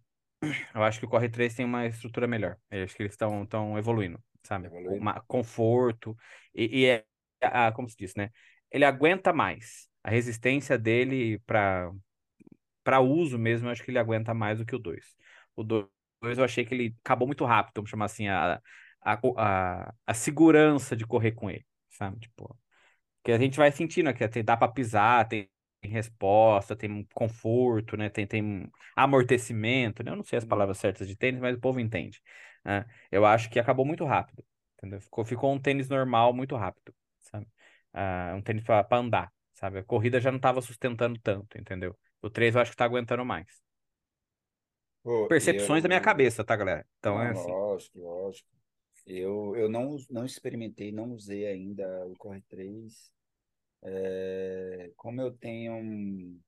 Eu 0.75 0.83
acho 0.83 0.99
que 0.99 1.05
o 1.05 1.09
Corre 1.09 1.29
3 1.29 1.55
tem 1.55 1.65
uma 1.65 1.87
estrutura 1.87 2.27
melhor. 2.27 2.57
Eu 2.71 2.83
acho 2.83 2.97
que 2.97 3.03
eles 3.03 3.13
estão 3.13 3.47
evoluindo, 3.77 4.21
sabe? 4.43 4.67
Evoluindo. 4.67 4.97
Uma, 4.97 5.21
conforto. 5.29 6.17
E, 6.55 6.81
e 6.81 6.87
é, 6.87 7.05
a, 7.43 7.71
como 7.71 7.89
se 7.89 7.97
diz, 7.97 8.15
né? 8.15 8.31
Ele 8.73 8.85
aguenta 8.85 9.33
mais. 9.33 9.89
A 10.03 10.11
resistência 10.11 10.79
dele 10.79 11.39
para 11.41 11.93
para 12.89 13.01
uso 13.01 13.39
mesmo, 13.39 13.69
eu 13.69 13.73
acho 13.73 13.85
que 13.85 13.91
ele 13.91 13.99
aguenta 13.99 14.33
mais 14.33 14.59
do 14.59 14.65
que 14.65 14.75
o 14.75 14.79
2. 14.79 15.15
O 15.55 15.63
2 15.63 16.39
eu 16.39 16.45
achei 16.45 16.65
que 16.65 16.75
ele 16.75 16.97
acabou 17.05 17.29
muito 17.29 17.45
rápido, 17.45 17.75
vamos 17.77 17.91
chamar 17.91 18.07
assim, 18.07 18.29
a, 18.29 18.63
a, 19.03 19.21
a, 19.37 19.95
a 20.07 20.15
segurança 20.15 20.97
de 20.97 21.07
correr 21.07 21.33
com 21.33 21.51
ele, 21.51 21.67
sabe? 21.91 22.19
Tipo, 22.19 22.59
que 23.23 23.31
a 23.31 23.37
gente 23.39 23.59
vai 23.59 23.71
sentindo 23.71 24.11
que 24.15 24.43
dá 24.43 24.57
para 24.57 24.73
pisar, 24.73 25.29
tem, 25.29 25.51
tem, 25.83 25.91
resposta, 25.91 26.75
tem 26.75 27.07
conforto, 27.13 27.95
né? 27.95 28.09
Tem, 28.09 28.27
tem 28.27 28.71
amortecimento, 28.97 30.03
né? 30.03 30.11
Eu 30.11 30.17
não 30.17 30.25
sei 30.25 30.39
as 30.39 30.45
uhum. 30.45 30.49
palavras 30.49 30.79
certas 30.79 31.07
de 31.07 31.15
tênis, 31.15 31.43
mas 31.43 31.57
o 31.57 31.61
povo 31.61 31.81
entende. 31.81 32.23
Né? 32.65 32.87
Eu 33.13 33.27
acho 33.27 33.51
que 33.51 33.61
acabou 33.61 33.85
muito 33.85 34.07
rápido, 34.07 34.43
entendeu? 34.79 34.99
Ficou, 35.03 35.27
ficou 35.27 35.53
um 35.53 35.61
tênis 35.61 35.91
normal 35.91 36.33
muito 36.33 36.57
rápido, 36.57 36.95
sabe? 37.21 37.47
Uh, 37.95 38.37
um 38.37 38.41
tênis 38.41 38.65
para 38.65 38.87
andar, 38.97 39.31
sabe? 39.53 39.79
A 39.79 39.85
corrida 39.85 40.19
já 40.21 40.31
não 40.31 40.39
estava 40.39 40.63
sustentando 40.63 41.21
tanto, 41.21 41.59
entendeu? 41.59 41.95
O 42.21 42.29
3 42.29 42.55
eu 42.55 42.61
acho 42.61 42.71
que 42.71 42.77
tá 42.77 42.85
aguentando 42.85 43.25
mais. 43.25 43.47
Pô, 45.03 45.27
Percepções 45.29 45.79
eu... 45.79 45.83
da 45.83 45.89
minha 45.89 46.01
cabeça, 46.01 46.45
tá, 46.45 46.57
galera? 46.57 46.87
Então 46.99 47.21
é 47.23 47.31
assim. 47.31 47.51
Lógico, 47.51 47.99
lógico. 48.01 48.49
Eu, 49.07 49.57
eu 49.57 49.69
não, 49.71 49.97
não 50.11 50.27
experimentei, 50.27 50.93
não 50.93 51.13
usei 51.13 51.47
ainda 51.47 52.07
o 52.07 52.15
Corre 52.17 52.43
3. 52.43 53.11
É, 53.83 54.91
como 54.97 55.21
eu 55.21 55.33
tenho 55.33 56.39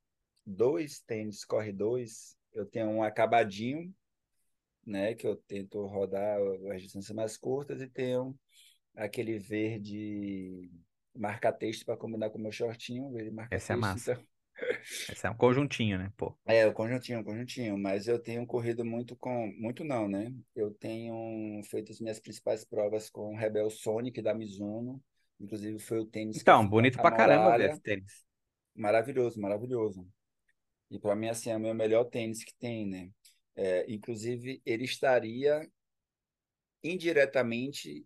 dois 0.44 1.00
tênis 1.00 1.44
Corre 1.44 1.72
2, 1.72 2.36
Eu 2.52 2.66
tenho 2.66 2.88
um 2.88 3.02
acabadinho, 3.02 3.94
né, 4.84 5.14
que 5.14 5.26
eu 5.26 5.36
tento 5.36 5.86
rodar 5.86 6.38
as 6.72 6.82
distâncias 6.82 7.14
mais 7.14 7.36
curtas, 7.36 7.80
e 7.80 7.88
tenho 7.88 8.36
aquele 8.94 9.38
verde 9.38 10.70
marca-texto 11.14 11.84
para 11.84 11.96
combinar 11.96 12.30
com 12.30 12.38
o 12.38 12.42
meu 12.42 12.52
shortinho, 12.52 13.10
verde 13.10 13.34
Essa 13.50 13.72
é 13.72 13.76
massa. 13.76 14.12
Então, 14.12 14.26
Esse 15.08 15.26
é 15.26 15.30
um 15.30 15.36
conjuntinho, 15.36 15.98
né? 15.98 16.12
Pô. 16.16 16.34
é, 16.46 16.66
o 16.66 16.72
conjuntinho, 16.72 17.20
o 17.20 17.24
conjuntinho, 17.24 17.78
mas 17.78 18.08
eu 18.08 18.18
tenho 18.18 18.46
corrido 18.46 18.84
muito 18.84 19.14
com, 19.16 19.46
muito 19.56 19.84
não, 19.84 20.08
né? 20.08 20.32
Eu 20.54 20.72
tenho 20.72 21.62
feito 21.64 21.92
as 21.92 22.00
minhas 22.00 22.18
principais 22.18 22.64
provas 22.64 23.08
com 23.08 23.32
o 23.34 23.36
Rebel 23.36 23.70
Sonic 23.70 24.20
da 24.20 24.34
Mizuno, 24.34 25.02
inclusive 25.38 25.78
foi 25.78 26.00
o 26.00 26.06
tênis 26.06 26.38
Então, 26.38 26.66
bonito 26.66 26.96
pra 26.96 27.10
caramba 27.10 27.56
ver 27.56 27.70
esse 27.70 27.80
tênis. 27.80 28.24
maravilhoso, 28.74 29.40
maravilhoso. 29.40 30.06
E 30.90 30.98
para 30.98 31.14
mim, 31.14 31.28
assim, 31.28 31.50
é 31.50 31.56
o 31.56 31.60
meu 31.60 31.74
melhor 31.74 32.04
tênis 32.04 32.42
que 32.42 32.54
tem, 32.54 32.86
né? 32.86 33.10
É, 33.54 33.84
inclusive, 33.92 34.60
ele 34.64 34.84
estaria 34.84 35.68
indiretamente 36.82 38.04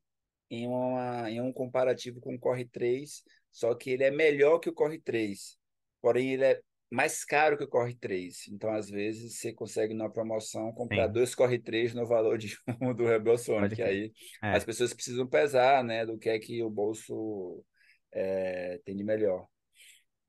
em, 0.51 0.67
uma, 0.67 1.31
em 1.31 1.41
um 1.41 1.53
comparativo 1.53 2.21
com 2.21 2.35
o 2.35 2.39
Corre 2.39 2.65
3, 2.67 3.23
só 3.51 3.75
que 3.75 3.91
ele 3.91 4.05
é 4.05 4.11
melhor 4.11 4.59
que 4.59 4.69
o 4.69 4.75
Corre 4.75 4.99
3, 4.99 5.57
porém 6.05 6.33
ele 6.35 6.45
é 6.45 6.61
mais 6.91 7.25
caro 7.25 7.57
que 7.57 7.65
o 7.65 7.69
Corre 7.69 7.95
3. 7.97 8.47
Então, 8.49 8.71
às 8.75 8.91
vezes, 8.91 9.39
você 9.39 9.53
consegue, 9.55 9.95
numa 9.95 10.13
promoção, 10.13 10.71
comprar 10.75 11.07
Sim, 11.07 11.09
dois 11.09 11.35
Corre 11.35 11.59
3 11.59 11.95
no 11.95 12.07
valor 12.07 12.37
de 12.39 12.57
um 12.83 12.95
do 12.95 13.07
Rebel 13.07 13.39
Sonic. 13.39 13.81
Aí 13.83 14.13
as 14.51 14.65
É. 14.65 14.67
pessoas 14.67 14.93
precisam 14.93 15.27
pesar, 15.27 15.83
né, 15.83 16.05
do 16.07 16.19
que 16.19 16.29
é 16.29 16.39
que 16.39 16.63
o 16.63 16.69
bolso 16.71 17.65
é, 18.13 18.79
tem 18.85 18.95
de 18.97 19.05
melhor. 19.05 19.49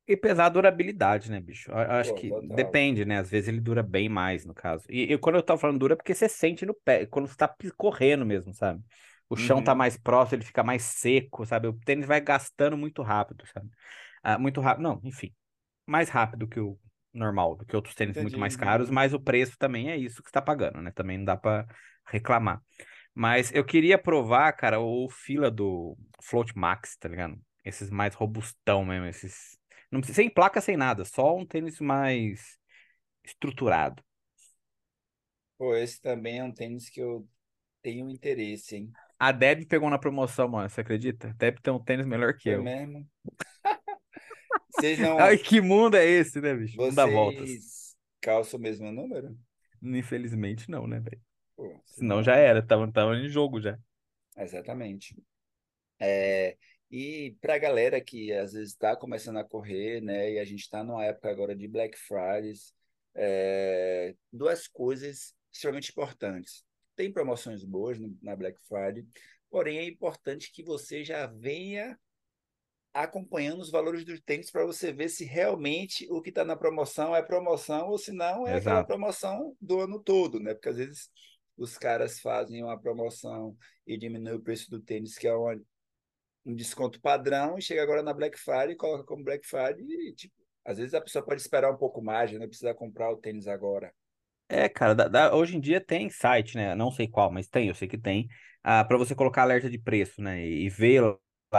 E 0.07 0.15
pesar 0.15 0.45
a 0.45 0.49
durabilidade, 0.49 1.31
né, 1.31 1.39
bicho? 1.41 1.71
Eu 1.71 1.77
acho 1.77 2.13
Pô, 2.13 2.13
que 2.13 2.29
total. 2.29 2.79
depende, 2.79 3.03
né? 3.05 3.17
Às 3.17 3.29
vezes 3.29 3.47
ele 3.47 3.59
dura 3.59 3.81
bem 3.81 4.07
mais, 4.07 4.45
no 4.45 4.53
caso. 4.53 4.85
E, 4.87 5.11
e 5.13 5.17
quando 5.17 5.35
eu 5.37 5.41
tô 5.43 5.57
falando 5.57 5.79
dura, 5.79 5.93
é 5.93 5.95
porque 5.97 6.13
você 6.13 6.29
sente 6.29 6.63
no 6.65 6.75
pé, 6.75 7.07
quando 7.07 7.27
você 7.27 7.35
tá 7.35 7.53
correndo 7.75 8.23
mesmo, 8.25 8.53
sabe? 8.53 8.83
O 9.27 9.35
chão 9.35 9.63
tá 9.63 9.73
Uhum, 9.73 9.73
mais 9.73 9.97
próximo, 9.97 10.35
ele 10.37 10.45
fica 10.45 10.63
mais 10.63 10.83
seco, 10.83 11.43
sabe? 11.45 11.67
O 11.67 11.73
tênis 11.73 12.05
vai 12.05 12.21
gastando 12.21 12.77
muito 12.77 13.01
rápido, 13.01 13.45
sabe? 13.47 13.67
Ah, 14.23 14.37
muito 14.37 14.61
rápido, 14.61 14.83
não, 14.83 15.01
enfim, 15.03 15.33
mais 15.85 16.09
rápido 16.09 16.47
que 16.47 16.59
o 16.59 16.79
normal, 17.13 17.55
do 17.55 17.65
que 17.65 17.75
outros 17.75 17.95
tênis 17.95 18.17
muito 18.17 18.39
entendi, 18.39 18.39
mais 18.39 18.55
caros, 18.55 18.89
mas 18.89 19.13
o 19.13 19.19
preço 19.19 19.57
também 19.57 19.89
é 19.89 19.97
isso 19.97 20.21
que 20.21 20.29
você 20.29 20.33
tá 20.33 20.41
pagando, 20.41 20.81
né? 20.81 20.91
Também 20.91 21.17
não 21.17 21.25
dá 21.25 21.37
pra 21.37 21.65
reclamar. 22.07 22.61
Mas 23.13 23.51
eu 23.53 23.63
queria 23.65 23.97
provar, 23.97 24.51
cara, 24.53 24.79
o 24.79 25.09
fila 25.09 25.49
do 25.49 25.97
Float 26.21 26.57
Max, 26.57 26.97
tá 26.97 27.07
ligado? 27.09 27.39
Esses 27.63 27.89
mais 27.89 28.13
robustão 28.15 28.85
mesmo, 28.85 29.05
esses. 29.07 29.57
Não 29.91 30.01
precisa, 30.01 30.17
sem 30.17 30.29
placa, 30.29 30.59
sem 30.61 30.75
nada, 30.77 31.05
só 31.05 31.35
um 31.37 31.45
tênis 31.45 31.79
mais 31.79 32.57
estruturado. 33.23 34.03
Pô, 35.57 35.75
esse 35.75 36.01
também 36.01 36.39
é 36.39 36.43
um 36.45 36.51
tênis 36.53 36.89
que 36.89 36.99
eu 37.01 37.27
tenho 37.81 38.09
interesse, 38.09 38.75
hein? 38.77 38.95
A 39.19 39.31
Deb 39.33 39.65
pegou 39.67 39.89
na 39.89 39.97
promoção, 39.99 40.47
mano, 40.47 40.69
você 40.69 40.81
acredita? 40.81 41.29
A 41.29 41.33
Deb 41.33 41.59
tem 41.61 41.73
um 41.73 41.83
tênis 41.83 42.05
melhor 42.05 42.33
que 42.37 42.47
Foi 42.47 42.57
eu. 42.57 42.63
mesmo? 42.63 43.07
Vocês 44.75 44.99
Ai, 45.19 45.35
não. 45.37 45.43
que 45.43 45.61
mundo 45.61 45.95
é 45.95 46.05
esse, 46.05 46.39
né, 46.41 46.53
bicho? 46.53 46.77
Não 46.77 46.93
dá 46.93 47.05
voltas. 47.05 47.49
Vocês 47.49 47.95
calçam 48.21 48.59
o 48.59 48.63
mesmo 48.63 48.91
número? 48.91 49.37
Infelizmente 49.81 50.69
não, 50.69 50.87
né, 50.87 50.99
velho? 50.99 51.21
Senão 51.85 52.21
já 52.23 52.35
era, 52.35 52.61
tava, 52.61 52.91
tava 52.91 53.15
em 53.15 53.29
jogo 53.29 53.61
já. 53.61 53.77
Exatamente. 54.37 55.15
É, 55.99 56.57
e 56.91 57.35
para 57.39 57.55
a 57.55 57.59
galera 57.59 58.01
que 58.01 58.31
às 58.33 58.53
vezes 58.53 58.71
está 58.71 58.95
começando 58.95 59.37
a 59.37 59.43
correr, 59.43 60.01
né? 60.01 60.33
E 60.33 60.39
a 60.39 60.43
gente 60.45 60.61
está 60.61 60.83
numa 60.83 61.05
época 61.05 61.29
agora 61.29 61.55
de 61.55 61.67
Black 61.67 61.97
Fridays, 61.97 62.73
é, 63.15 64.13
duas 64.31 64.67
coisas 64.67 65.33
extremamente 65.51 65.91
importantes. 65.91 66.65
Tem 66.95 67.11
promoções 67.11 67.63
boas 67.63 67.97
no- 67.99 68.17
na 68.21 68.35
Black 68.35 68.59
Friday, 68.67 69.05
porém 69.49 69.77
é 69.77 69.85
importante 69.87 70.51
que 70.51 70.63
você 70.63 71.03
já 71.03 71.27
venha 71.27 71.97
acompanhando 72.95 73.61
os 73.61 73.69
valores 73.71 74.05
dos 74.05 74.21
tênis 74.21 74.49
para 74.51 74.65
você 74.65 74.93
ver 74.93 75.09
se 75.09 75.25
realmente 75.25 76.07
o 76.11 76.21
que 76.21 76.29
está 76.29 76.45
na 76.45 76.55
promoção 76.55 77.15
é 77.15 77.21
promoção 77.21 77.89
ou 77.89 77.97
se 77.97 78.11
não 78.13 78.47
é 78.47 78.55
aquela 78.55 78.81
Exato. 78.81 78.85
promoção 78.85 79.55
do 79.61 79.81
ano 79.81 79.99
todo, 79.99 80.39
né? 80.39 80.53
Porque 80.53 80.69
às 80.69 80.77
vezes 80.77 81.09
os 81.57 81.77
caras 81.77 82.19
fazem 82.21 82.63
uma 82.63 82.79
promoção 82.79 83.57
e 83.85 83.97
diminuem 83.97 84.35
o 84.37 84.41
preço 84.41 84.69
do 84.71 84.79
tênis, 84.81 85.17
que 85.17 85.27
é 85.27 85.35
uma, 85.35 85.59
um 86.45 86.55
desconto 86.55 87.01
padrão, 87.01 87.57
e 87.57 87.61
chega 87.61 87.83
agora 87.83 88.03
na 88.03 88.13
Black 88.13 88.37
Friday 88.39 88.71
e 88.73 88.75
coloca 88.77 89.03
como 89.05 89.23
Black 89.23 89.45
Friday 89.47 89.85
e, 89.85 90.13
tipo, 90.13 90.35
às 90.65 90.77
vezes 90.77 90.93
a 90.93 91.01
pessoa 91.01 91.25
pode 91.25 91.41
esperar 91.41 91.71
um 91.73 91.77
pouco 91.77 92.01
mais, 92.01 92.31
né? 92.31 92.39
não 92.39 92.47
precisa 92.47 92.73
comprar 92.73 93.11
o 93.11 93.17
tênis 93.17 93.47
agora. 93.47 93.93
É, 94.47 94.69
cara, 94.69 94.93
dá- 94.93 95.07
dá- 95.07 95.35
hoje 95.35 95.57
em 95.57 95.59
dia 95.59 95.81
tem 95.81 96.09
site, 96.09 96.55
né? 96.55 96.75
Não 96.75 96.91
sei 96.91 97.07
qual, 97.07 97.31
mas 97.31 97.47
tem, 97.47 97.67
eu 97.67 97.75
sei 97.75 97.87
que 97.87 97.97
tem, 97.97 98.27
ah, 98.63 98.83
para 98.85 98.97
você 98.97 99.15
colocar 99.15 99.41
alerta 99.41 99.69
de 99.69 99.79
preço, 99.79 100.21
né? 100.21 100.45
E, 100.45 100.65
e 100.65 100.69
ver 100.69 101.01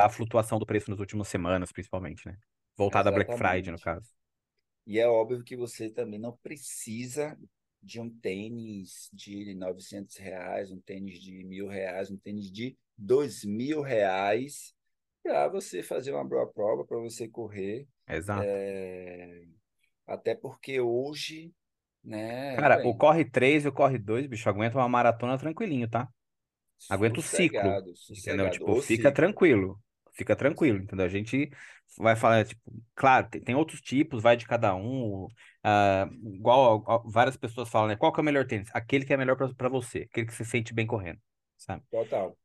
a 0.05 0.09
flutuação 0.09 0.59
do 0.59 0.67
preço 0.67 0.91
nas 0.91 1.01
últimas 1.01 1.29
semanas, 1.29 1.73
principalmente, 1.73 2.27
né? 2.27 2.37
Voltada 2.77 3.09
a 3.09 3.13
Black 3.13 3.37
Friday, 3.37 3.71
no 3.73 3.81
caso. 3.81 4.11
E 4.87 4.99
é 4.99 5.09
óbvio 5.09 5.43
que 5.43 5.57
você 5.57 5.91
também 5.91 6.19
não 6.19 6.37
precisa 6.37 7.37
de 7.83 8.01
um 8.01 8.11
tênis 8.11 9.09
de 9.13 9.55
900 9.55 10.17
reais, 10.17 10.71
um 10.71 10.81
tênis 10.81 11.21
de 11.21 11.45
mil 11.45 11.69
reais, 11.69 12.11
um 12.11 12.17
tênis 12.17 12.51
de 12.51 12.77
dois 12.97 13.45
mil 13.45 13.83
reais 13.83 14.75
para 15.23 15.49
você 15.49 15.83
fazer 15.83 16.13
uma 16.13 16.25
boa 16.25 16.47
prova, 16.47 16.85
para 16.85 16.99
você 16.99 17.29
correr. 17.29 17.87
Exato. 18.09 18.43
É, 18.45 19.45
Até 20.07 20.35
porque 20.35 20.81
hoje, 20.81 21.53
né, 22.05 22.57
Cara, 22.57 22.77
o 22.89 22.95
bem, 22.95 22.97
Corre 22.97 23.25
3 23.25 23.65
e 23.65 23.69
o 23.69 23.73
Corre 23.73 23.99
2, 23.99 24.27
bicho, 24.27 24.49
aguenta 24.49 24.79
uma 24.79 24.89
maratona 24.89 25.39
tranquilinho, 25.39 25.89
tá? 25.89 26.09
Aguenta 26.89 27.21
o 27.21 27.23
ciclo, 27.23 27.59
sossegado, 27.59 27.93
entendeu? 28.11 28.51
Tipo, 28.51 28.73
o 28.73 28.83
fica 28.83 29.11
ciclo. 29.11 29.13
tranquilo. 29.13 29.81
Fica 30.17 30.35
tranquilo, 30.37 30.79
entendeu? 30.79 31.05
A 31.07 31.09
gente 31.09 31.51
vai 31.99 32.17
falar, 32.17 32.45
tipo, 32.47 32.61
claro, 32.95 33.29
tem, 33.31 33.41
tem 33.43 33.55
outros 33.55 33.81
tipos, 33.81 34.23
vai 34.23 34.37
de 34.37 34.47
cada 34.47 34.75
um. 34.75 35.29
ah, 35.63 36.09
igual 36.35 36.85
a- 36.89 36.95
a- 36.97 37.03
várias 37.07 37.37
pessoas 37.37 37.69
falam, 37.69 37.89
né? 37.89 37.97
Qual 37.97 38.13
que 38.13 38.21
é 38.21 38.23
o 38.23 38.25
melhor 38.25 38.47
tênis? 38.47 38.69
Aquele 38.73 39.05
que 39.05 39.13
é 39.13 39.17
melhor 39.17 39.37
pra 39.57 39.69
você, 39.69 40.01
aquele 40.11 40.27
que 40.27 40.35
você 40.35 40.45
sente 40.45 40.73
bem 40.75 40.87
correndo, 40.87 41.21
sabe? 41.57 41.83
Total. 41.91 42.37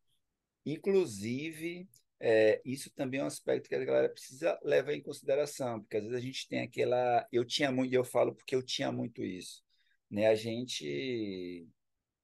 Inclusive, 0.66 1.90
é, 2.20 2.62
isso 2.66 2.92
também 2.92 3.20
é 3.22 3.24
um 3.24 3.28
aspecto 3.28 3.70
que 3.70 3.76
a 3.76 3.86
galera 3.86 4.10
precisa 4.10 4.60
levar 4.64 4.94
em 4.94 5.02
consideração, 5.04 5.82
porque 5.82 5.98
às 5.98 6.04
vezes 6.04 6.18
a 6.18 6.22
gente 6.22 6.48
tem 6.50 6.62
aquela. 6.64 7.28
Eu 7.32 7.46
tinha 7.46 7.72
muito, 7.72 7.92
e 7.94 7.96
eu 7.96 8.04
falo 8.06 8.36
porque 8.36 8.56
eu 8.56 8.64
tinha 8.64 8.92
muito 8.92 9.24
isso. 9.24 9.64
Né? 10.12 10.28
A 10.28 10.36
gente. 10.36 11.68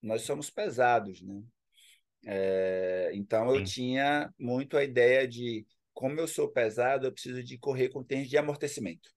Nós 0.02 0.24
somos 0.24 0.50
pesados, 0.50 1.22
né? 1.22 1.44
É, 2.28 3.12
então 3.14 3.50
eu 3.56 3.62
Sim, 3.62 3.64
tinha 3.64 4.34
muito 4.38 4.78
a 4.78 4.84
ideia 4.84 5.26
de, 5.28 5.66
como 5.94 6.20
eu 6.20 6.28
sou 6.28 6.50
pesado, 6.50 7.08
eu 7.08 7.12
preciso 7.14 7.42
de 7.44 7.58
correr 7.58 7.90
com 7.90 8.04
tênis 8.04 8.30
de 8.30 8.38
amortecimento, 8.38 9.10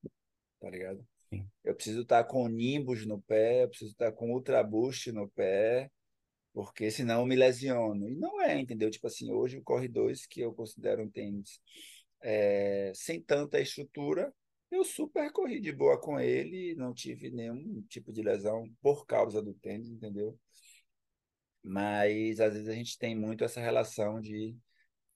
tá 0.61 0.71
ligado? 0.71 1.05
sim. 1.33 1.51
Eu 1.65 1.75
preciso 1.75 2.03
estar 2.03 2.25
com 2.25 2.49
Nimbus 2.49 3.07
no 3.07 3.21
pé, 3.23 3.65
eu 3.65 3.69
preciso 3.69 3.93
estar 3.93 4.13
com 4.13 4.33
Ultra 4.33 4.63
Boost 4.65 5.13
no 5.13 5.29
pé, 5.31 5.91
porque 6.53 6.91
senão 6.91 7.21
eu 7.21 7.27
me 7.27 7.37
lesiono. 7.37 8.09
E 8.09 8.17
não 8.17 8.41
é, 8.43 8.61
entendeu? 8.61 8.91
Tipo 8.91 9.07
assim, 9.09 9.33
hoje 9.33 9.59
o 9.59 9.63
Corre 9.63 9.89
2, 9.89 10.27
que 10.27 10.41
eu 10.41 10.53
considero 10.55 11.03
um 11.03 11.11
tênis 11.11 11.61
é, 12.23 12.93
sem 12.95 13.21
tanta 13.23 13.61
estrutura, 13.61 14.33
eu 14.71 14.85
super 14.85 15.33
corri 15.33 15.61
de 15.61 15.73
boa 15.73 16.01
com 16.01 16.19
ele, 16.21 16.75
não 16.77 16.95
tive 16.95 17.31
nenhum 17.31 17.83
tipo 17.89 18.13
de 18.13 18.23
lesão 18.23 18.65
por 18.83 19.07
causa 19.07 19.43
do 19.43 19.55
tênis, 19.55 19.89
entendeu? 19.91 20.39
Mas 21.63 22.41
às 22.41 22.55
vezes 22.55 22.69
a 22.69 22.75
gente 22.75 22.99
tem 22.99 23.15
muito 23.15 23.45
essa 23.45 23.61
relação 23.61 24.21
de 24.21 24.57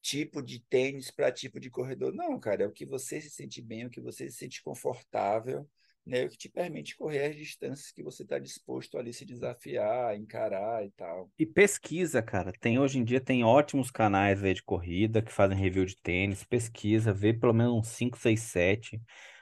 tipo 0.02 0.42
de 0.42 0.60
tênis 0.60 1.10
para 1.10 1.32
tipo 1.32 1.58
de 1.58 1.70
corredor. 1.70 2.12
Não, 2.12 2.38
cara, 2.38 2.64
é 2.64 2.66
o 2.66 2.72
que 2.72 2.84
você 2.84 3.20
se 3.20 3.30
sente 3.30 3.62
bem, 3.62 3.86
o 3.86 3.90
que 3.90 4.00
você 4.00 4.30
se 4.30 4.36
sente 4.36 4.62
confortável, 4.62 5.66
né? 6.06 6.24
O 6.24 6.28
que 6.28 6.36
te 6.36 6.48
permite 6.48 6.96
correr 6.96 7.26
as 7.26 7.36
distâncias 7.36 7.90
que 7.90 8.02
você 8.02 8.22
está 8.22 8.38
disposto 8.38 8.98
ali 8.98 9.12
se 9.14 9.24
desafiar, 9.24 10.14
encarar 10.14 10.84
e 10.84 10.90
tal. 10.90 11.30
E 11.38 11.46
pesquisa, 11.46 12.22
cara. 12.22 12.52
Tem 12.60 12.78
hoje 12.78 12.98
em 12.98 13.04
dia 13.04 13.20
tem 13.20 13.42
ótimos 13.42 13.90
canais 13.90 14.44
aí 14.44 14.52
de 14.52 14.62
corrida 14.62 15.22
que 15.22 15.32
fazem 15.32 15.56
review 15.56 15.86
de 15.86 15.96
tênis. 15.96 16.44
Pesquisa, 16.44 17.12
vê 17.12 17.32
pelo 17.32 17.54
menos 17.54 17.74
uns 17.74 17.88
5, 17.88 18.18
6, 18.18 18.40
7. 18.40 19.00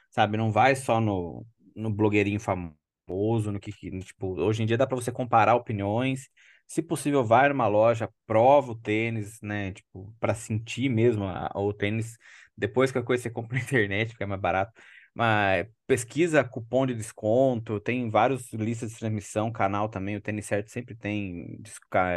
Sabe? 0.09 0.37
Não 0.37 0.51
vai 0.51 0.75
só 0.75 1.01
no, 1.01 1.45
no 1.75 1.91
blogueirinho 1.91 2.39
famoso, 2.39 3.51
no 3.51 3.59
que, 3.59 3.71
tipo, 3.71 4.39
hoje 4.39 4.63
em 4.63 4.65
dia 4.65 4.77
dá 4.77 4.87
pra 4.87 4.95
você 4.95 5.11
comparar 5.11 5.55
opiniões. 5.55 6.29
Se 6.73 6.81
possível, 6.81 7.23
vai 7.23 7.49
numa 7.49 7.67
loja, 7.67 8.09
prova 8.25 8.71
o 8.71 8.75
tênis, 8.75 9.39
né? 9.41 9.71
Tipo, 9.73 10.11
para 10.19 10.33
sentir 10.33 10.89
mesmo 10.89 11.23
a- 11.25 11.51
o 11.55 11.71
tênis. 11.71 12.17
Depois 12.57 12.91
que 12.91 12.97
a 12.97 13.03
coisa 13.03 13.21
você 13.23 13.29
compra 13.29 13.57
na 13.59 13.63
internet, 13.63 14.09
porque 14.09 14.23
é 14.23 14.25
mais 14.25 14.41
barato. 14.41 14.73
Mas 15.13 15.67
pesquisa 15.85 16.43
cupom 16.43 16.87
de 16.87 16.95
desconto, 16.95 17.79
tem 17.79 18.09
vários 18.09 18.51
listas 18.53 18.91
de 18.91 18.97
transmissão, 18.99 19.51
canal 19.51 19.87
também, 19.87 20.15
o 20.15 20.21
Tênis 20.21 20.47
Certo 20.47 20.69
sempre 20.71 20.95
tem 20.95 21.61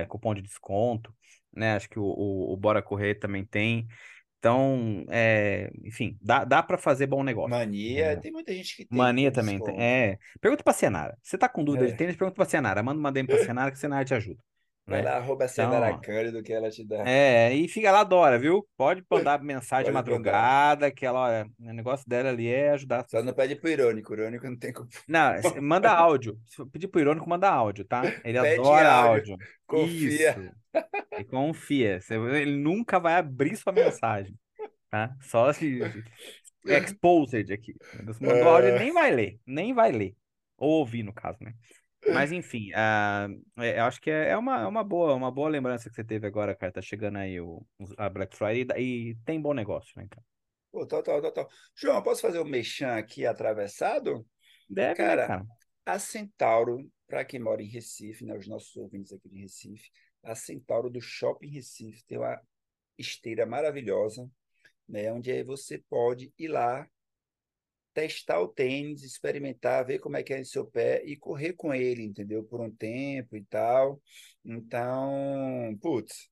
cupom 0.08 0.34
de 0.34 0.40
desconto, 0.42 1.14
né? 1.52 1.74
Acho 1.76 1.88
que 1.90 1.98
o, 1.98 2.04
o, 2.04 2.52
o 2.54 2.56
Bora 2.56 2.82
Correr 2.82 3.16
também 3.16 3.44
tem. 3.44 3.86
Então, 4.46 5.04
é, 5.08 5.70
enfim, 5.84 6.16
dá, 6.22 6.44
dá 6.44 6.62
para 6.62 6.78
fazer 6.78 7.08
bom 7.08 7.24
negócio. 7.24 7.50
Mania, 7.50 8.16
tem 8.16 8.30
muita 8.30 8.52
gente 8.52 8.76
que 8.76 8.84
tem 8.84 8.96
Mania 8.96 9.32
também 9.32 9.58
tem. 9.58 9.74
É. 9.76 10.18
Pergunta 10.40 10.62
pra 10.62 10.72
Senara. 10.72 11.18
Você 11.20 11.36
tá 11.36 11.48
com 11.48 11.64
dúvida 11.64 11.84
de 11.86 11.94
É. 11.94 11.96
tênis? 11.96 12.14
Pergunta 12.14 12.36
pra 12.36 12.44
Senara. 12.44 12.80
Manda 12.80 13.00
uma 13.00 13.10
DM 13.10 13.26
pra 13.26 13.36
Senara 13.58 13.70
que 13.72 13.76
a 13.76 13.80
Senara 13.80 14.04
te 14.04 14.14
ajuda. 14.14 14.40
Vai 14.88 15.02
Né? 15.02 15.10
lá, 15.10 15.16
arroba 15.16 15.46
Então, 15.46 16.00
Cândido 16.00 16.42
que 16.42 16.52
ela 16.52 16.70
te 16.70 16.84
dá. 16.84 17.02
é, 17.08 17.52
e 17.54 17.66
fica 17.68 17.90
lá, 17.90 18.00
adora, 18.00 18.38
viu? 18.38 18.66
Pode 18.76 19.04
mandar 19.10 19.42
mensagem 19.42 19.86
de 19.86 19.92
Pode 19.92 20.10
mandar. 20.10 20.32
madrugada, 20.32 20.90
que 20.92 21.04
ela, 21.04 21.20
olha, 21.22 21.50
o 21.58 21.72
negócio 21.72 22.08
dela 22.08 22.28
ali 22.28 22.46
é 22.48 22.70
ajudar 22.70 23.04
Só 23.08 23.20
não 23.22 23.32
pede 23.32 23.56
pro 23.56 23.68
irônico, 23.68 24.12
o 24.12 24.16
irônico 24.16 24.46
não 24.48 24.56
tem 24.56 24.72
como. 24.72 24.88
Não, 25.08 25.32
manda 25.60 25.90
áudio. 25.92 26.38
Se 26.46 26.64
pedir 26.66 26.88
pro 26.88 27.00
Irônico, 27.00 27.28
manda 27.28 27.48
áudio, 27.50 27.84
tá? 27.84 28.02
Ele 28.24 28.40
Pede 28.40 28.60
adora 28.60 28.92
áudio. 28.92 29.34
áudio. 29.34 29.46
Confia. 29.66 30.30
Isso. 30.30 31.26
Confia. 31.28 32.00
Ele 32.10 32.56
nunca 32.56 32.98
vai 33.00 33.14
abrir 33.14 33.56
sua 33.56 33.72
mensagem, 33.72 34.34
tá? 34.90 35.14
Só 35.20 35.52
se 35.52 35.80
exposed 36.64 37.52
aqui. 37.52 37.74
Mandou 38.20 38.48
áudio, 38.48 38.68
ele 38.70 38.78
nem 38.78 38.92
vai 38.92 39.10
ler, 39.10 39.40
nem 39.46 39.74
vai 39.74 39.92
ler. 39.92 40.14
Ou 40.58 40.78
ouvir, 40.80 41.02
no 41.02 41.12
caso, 41.12 41.38
né? 41.40 41.52
Mas 42.12 42.32
enfim, 42.32 42.70
é, 42.72 43.78
eu 43.78 43.84
acho 43.84 44.00
que 44.00 44.10
é 44.10 44.30
é 44.30 44.36
uma, 44.36 44.62
é 44.62 44.66
uma 44.66 44.84
boa, 44.84 45.14
uma 45.14 45.30
boa 45.30 45.48
lembrança 45.48 45.88
que 45.88 45.96
você 45.96 46.04
teve 46.04 46.26
agora, 46.26 46.54
cara. 46.54 46.72
Tá 46.72 46.82
chegando 46.82 47.18
aí 47.18 47.40
o, 47.40 47.64
a 47.96 48.08
Black 48.08 48.36
Friday 48.36 48.66
e, 48.78 49.10
e 49.10 49.14
tem 49.24 49.40
bom 49.40 49.52
negócio, 49.52 49.92
né, 49.96 50.06
cara? 50.10 50.24
Pô, 50.70 50.86
total, 50.86 51.22
total. 51.22 51.48
João, 51.74 52.02
posso 52.02 52.20
fazer 52.20 52.38
um 52.38 52.44
mexão 52.44 52.90
aqui 52.90 53.24
atravessado? 53.24 54.26
Deve, 54.68 54.88
né, 54.88 54.94
Cara, 54.94 55.26
cara? 55.26 55.46
a 55.86 55.98
Centauro, 55.98 56.90
para 57.06 57.24
quem 57.24 57.40
mora 57.40 57.62
em 57.62 57.68
Recife, 57.68 58.24
né, 58.24 58.36
os 58.36 58.46
nossos 58.46 58.76
ouvintes 58.76 59.12
aqui 59.12 59.28
de 59.28 59.40
Recife, 59.40 59.90
a 60.22 60.34
Centauro 60.34 60.90
do 60.90 61.00
Shopping 61.00 61.48
Recife 61.48 62.04
tem 62.06 62.18
uma 62.18 62.40
esteira 62.98 63.46
maravilhosa, 63.46 64.28
né, 64.88 65.10
onde 65.12 65.30
aí 65.30 65.44
você 65.44 65.78
pode 65.88 66.32
ir 66.38 66.48
lá, 66.48 66.86
testar 67.96 68.38
o 68.42 68.48
tênis, 68.48 69.02
experimentar, 69.02 69.86
ver 69.86 69.98
como 70.00 70.18
é 70.18 70.22
que 70.22 70.34
é 70.34 70.38
em 70.38 70.44
seu 70.44 70.66
pé 70.66 71.02
e 71.06 71.16
correr 71.16 71.54
com 71.54 71.72
ele, 71.72 72.02
entendeu? 72.02 72.44
Por 72.44 72.60
um 72.60 72.70
tempo 72.70 73.34
e 73.34 73.42
tal. 73.42 73.98
Então, 74.44 75.74
putz, 75.80 76.28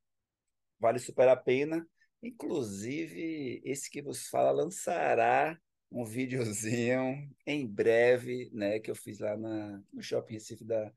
vale 0.79 0.98
super 0.98 1.27
a 1.27 1.35
pena. 1.35 1.88
Inclusive, 2.22 3.62
esse 3.64 3.90
que 3.90 4.03
vos 4.03 4.29
fala 4.29 4.50
lançará 4.50 5.59
um 5.90 6.05
videozinho 6.05 7.31
em 7.46 7.66
breve, 7.66 8.50
né, 8.53 8.79
que 8.79 8.90
eu 8.90 8.94
fiz 8.94 9.18
lá 9.18 9.35
na, 9.35 9.81
no 9.90 10.03
Shopping 10.03 10.35
Recife 10.35 10.64
da, 10.66 10.92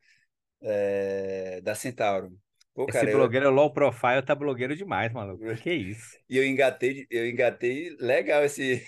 eh, 0.63 1.61
da 1.61 1.75
Centauro. 1.75 2.37
Pô, 2.73 2.83
Esse 2.83 2.91
cara, 2.91 3.09
eu, 3.09 3.17
blogueiro 3.17 3.49
low 3.51 3.71
profile 3.71 4.21
tá 4.21 4.35
blogueiro 4.35 4.75
demais, 4.75 5.13
maluco. 5.13 5.45
Que 5.63 5.71
isso? 5.73 6.17
e 6.29 6.37
eu 6.37 6.45
engatei, 6.45 7.07
eu 7.09 7.25
engatei 7.25 7.95
legal 8.01 8.43
esse, 8.43 8.85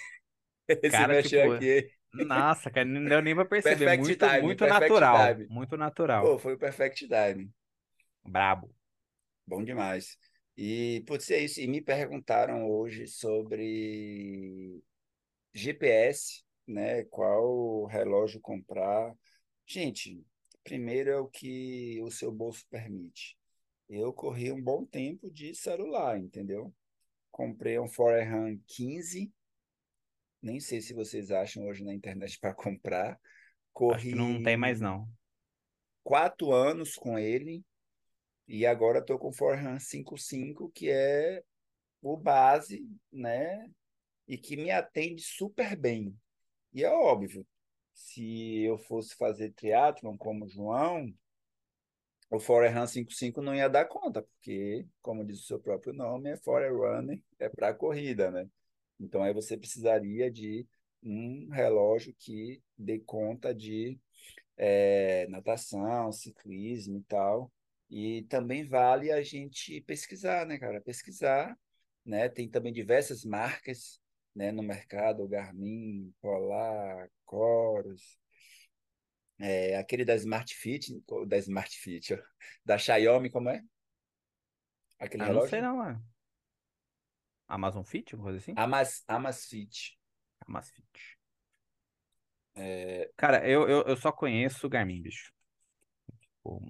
esse 0.83 0.89
Cara, 0.91 1.21
tipo, 1.23 1.51
aqui. 1.51 1.91
nossa, 2.13 2.71
cara, 2.71 2.85
não 2.85 3.07
deu 3.07 3.21
nem 3.21 3.35
pra 3.35 3.45
perceber. 3.45 3.85
Perfect 3.85 3.99
Muito, 3.99 4.27
time, 4.27 4.41
muito 4.41 4.65
natural. 4.67 5.17
time. 5.35 5.47
Muito 5.47 5.77
natural. 5.77 6.23
Pô, 6.23 6.37
foi 6.39 6.53
o 6.53 6.57
perfect 6.59 7.07
time. 7.07 7.51
Brabo. 8.23 8.69
Bom 9.45 9.63
demais. 9.63 10.17
E, 10.57 11.03
putz, 11.07 11.29
é 11.31 11.39
isso. 11.39 11.59
E 11.61 11.67
me 11.67 11.81
perguntaram 11.81 12.69
hoje 12.69 13.07
sobre 13.07 14.81
GPS, 15.53 16.43
né? 16.67 17.03
Qual 17.05 17.85
relógio 17.85 18.39
comprar. 18.41 19.13
Gente, 19.65 20.23
primeiro 20.63 21.09
é 21.09 21.17
o 21.19 21.27
que 21.27 21.99
o 22.03 22.11
seu 22.11 22.31
bolso 22.31 22.65
permite. 22.69 23.37
Eu 23.89 24.13
corri 24.13 24.51
um 24.51 24.61
bom 24.61 24.85
tempo 24.85 25.31
de 25.31 25.55
celular, 25.55 26.17
entendeu? 26.19 26.73
Comprei 27.31 27.79
um 27.79 27.87
Forerun 27.87 28.59
15, 28.67 29.31
nem 30.41 30.59
sei 30.59 30.81
se 30.81 30.93
vocês 30.93 31.31
acham 31.31 31.65
hoje 31.67 31.83
na 31.83 31.93
internet 31.93 32.39
para 32.39 32.53
comprar. 32.53 33.19
Que 33.97 34.15
não 34.15 34.41
tem 34.41 34.57
mais, 34.57 34.79
Corri 34.79 34.89
não. 34.89 35.07
quatro 36.03 36.51
anos 36.51 36.95
com 36.95 37.17
ele 37.17 37.63
e 38.47 38.65
agora 38.65 38.99
estou 38.99 39.19
com 39.19 39.29
o 39.29 39.33
Forerun 39.33 39.79
55, 39.79 40.71
que 40.71 40.89
é 40.89 41.43
o 42.01 42.17
base, 42.17 42.83
né? 43.11 43.69
E 44.27 44.37
que 44.37 44.57
me 44.57 44.71
atende 44.71 45.21
super 45.21 45.75
bem. 45.75 46.15
E 46.73 46.83
é 46.83 46.89
óbvio, 46.89 47.45
se 47.93 48.61
eu 48.63 48.77
fosse 48.77 49.15
fazer 49.15 49.51
triatlon 49.53 50.17
como 50.17 50.45
o 50.45 50.49
João, 50.49 51.13
o 52.31 52.39
Forerun 52.39 52.87
55 52.87 53.41
não 53.41 53.55
ia 53.55 53.69
dar 53.69 53.85
conta, 53.85 54.21
porque, 54.21 54.85
como 55.01 55.25
diz 55.25 55.41
o 55.41 55.45
seu 55.45 55.59
próprio 55.59 55.93
nome, 55.93 56.31
é 56.31 56.37
Forerunner, 56.37 57.21
é 57.39 57.49
para 57.49 57.73
corrida, 57.73 58.31
né? 58.31 58.49
Então 58.99 59.23
aí 59.23 59.33
você 59.33 59.57
precisaria 59.57 60.29
de 60.31 60.67
um 61.03 61.49
relógio 61.49 62.13
que 62.17 62.61
dê 62.77 62.99
conta 62.99 63.53
de 63.53 63.97
eh, 64.57 65.27
natação, 65.29 66.11
ciclismo 66.11 66.97
e 66.99 67.03
tal. 67.03 67.51
E 67.89 68.23
também 68.23 68.67
vale 68.67 69.11
a 69.11 69.21
gente 69.23 69.81
pesquisar, 69.81 70.45
né, 70.45 70.57
cara? 70.59 70.81
Pesquisar, 70.81 71.57
né? 72.05 72.29
Tem 72.29 72.49
também 72.49 72.71
diversas 72.73 73.25
marcas, 73.25 73.99
né, 74.35 74.51
no 74.51 74.61
mercado, 74.63 75.27
Garmin, 75.27 76.13
Polar, 76.21 77.09
Coros, 77.25 78.19
é, 79.39 79.77
aquele 79.77 80.03
da 80.05 80.15
Smart 80.15 80.53
Fit, 80.53 81.01
da 81.27 81.37
Smart 81.37 81.77
Fit, 81.77 82.13
ó, 82.13 82.17
da 82.65 82.77
Xiaomi, 82.77 83.29
como 83.29 83.49
é? 83.49 83.63
Aquele 84.99 85.23
Ah, 85.23 85.29
não 85.29 85.41
sei 85.41 85.59
relógio? 85.59 85.61
não, 85.61 85.77
mano. 85.77 86.03
Amazon 87.49 87.83
Fit, 87.83 88.13
alguma 88.15 88.31
coisa 88.31 88.39
assim? 88.43 88.59
Amas, 88.63 89.03
Amazfit. 89.07 89.97
Amazfit. 90.47 91.17
É, 92.55 93.09
Cara, 93.17 93.47
eu, 93.47 93.67
eu, 93.69 93.83
eu 93.83 93.97
só 93.97 94.11
conheço 94.11 94.65
o 94.67 94.69
Garmin, 94.69 95.01
bicho. 95.01 95.31
Tipo, 96.21 96.61